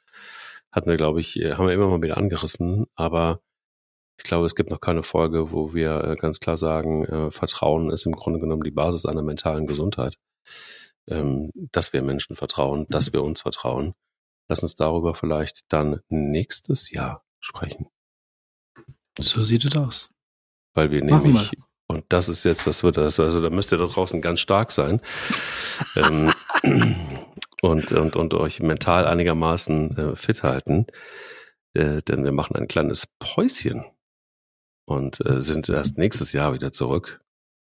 [0.71, 3.41] hatten wir, glaube ich, äh, haben wir immer mal wieder angerissen, aber
[4.19, 7.89] ich glaube, es gibt noch keine Folge, wo wir äh, ganz klar sagen, äh, Vertrauen
[7.89, 10.17] ist im Grunde genommen die Basis einer mentalen Gesundheit.
[11.07, 13.95] Ähm, dass wir Menschen vertrauen, dass wir uns vertrauen.
[14.49, 17.87] Lass uns darüber vielleicht dann nächstes Jahr sprechen.
[19.17, 20.11] So sieht es aus.
[20.73, 21.51] Weil wir Machen nämlich,
[21.87, 24.73] und das ist jetzt, das wird das, also da müsst ihr da draußen ganz stark
[24.73, 25.01] sein.
[25.95, 26.31] ähm,
[27.61, 30.87] und, und, und euch mental einigermaßen äh, fit halten.
[31.73, 33.85] Äh, denn wir machen ein kleines Päuschen
[34.89, 37.21] und äh, sind erst nächstes Jahr wieder zurück,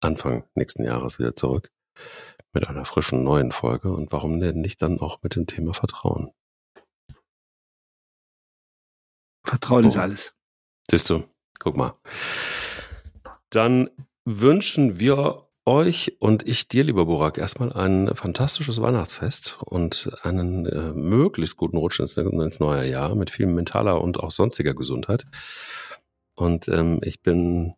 [0.01, 1.71] Anfang nächsten Jahres wieder zurück
[2.53, 3.93] mit einer frischen neuen Folge.
[3.93, 6.31] Und warum denn nicht dann auch mit dem Thema Vertrauen?
[9.45, 9.87] Vertrauen oh.
[9.87, 10.35] ist alles.
[10.89, 11.23] Siehst du,
[11.57, 11.95] guck mal.
[13.49, 13.89] Dann
[14.25, 20.91] wünschen wir euch und ich dir, lieber Burak, erstmal ein fantastisches Weihnachtsfest und einen äh,
[20.91, 25.25] möglichst guten Rutsch ins, ins neue Jahr mit viel mentaler und auch sonstiger Gesundheit.
[26.35, 27.73] Und ähm, ich bin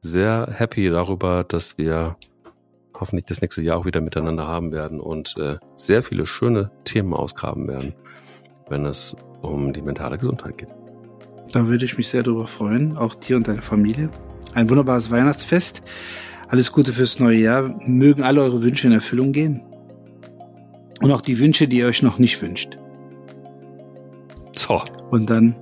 [0.00, 2.16] sehr happy darüber, dass wir
[2.94, 7.14] hoffentlich das nächste Jahr auch wieder miteinander haben werden und äh, sehr viele schöne Themen
[7.14, 7.94] ausgraben werden,
[8.68, 10.74] wenn es um die mentale Gesundheit geht.
[11.52, 14.10] Da würde ich mich sehr darüber freuen, auch dir und deine Familie.
[14.54, 15.82] Ein wunderbares Weihnachtsfest.
[16.48, 17.62] Alles Gute fürs neue Jahr.
[17.86, 19.62] Mögen alle eure Wünsche in Erfüllung gehen.
[21.02, 22.78] Und auch die Wünsche, die ihr euch noch nicht wünscht.
[24.54, 24.82] So.
[25.10, 25.56] Und dann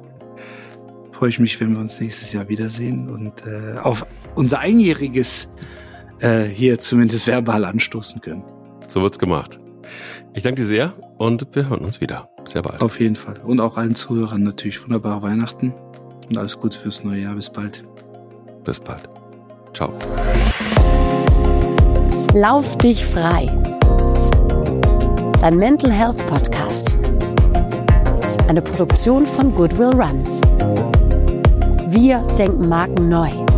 [1.20, 4.06] freue ich mich, wenn wir uns nächstes Jahr wiedersehen und äh, auf
[4.36, 5.52] unser Einjähriges
[6.20, 8.42] äh, hier zumindest verbal anstoßen können.
[8.86, 9.60] So wird's gemacht.
[10.32, 12.30] Ich danke dir sehr und wir hören uns wieder.
[12.46, 12.80] Sehr bald.
[12.80, 13.34] Auf jeden Fall.
[13.44, 15.74] Und auch allen Zuhörern natürlich wunderbare Weihnachten
[16.30, 17.34] und alles Gute fürs neue Jahr.
[17.34, 17.84] Bis bald.
[18.64, 19.06] Bis bald.
[19.74, 19.92] Ciao.
[22.32, 23.44] Lauf dich frei.
[25.42, 26.96] Dein Mental Health Podcast.
[28.48, 30.24] Eine Produktion von Goodwill Run.
[31.92, 33.49] Wir denken Marken neu.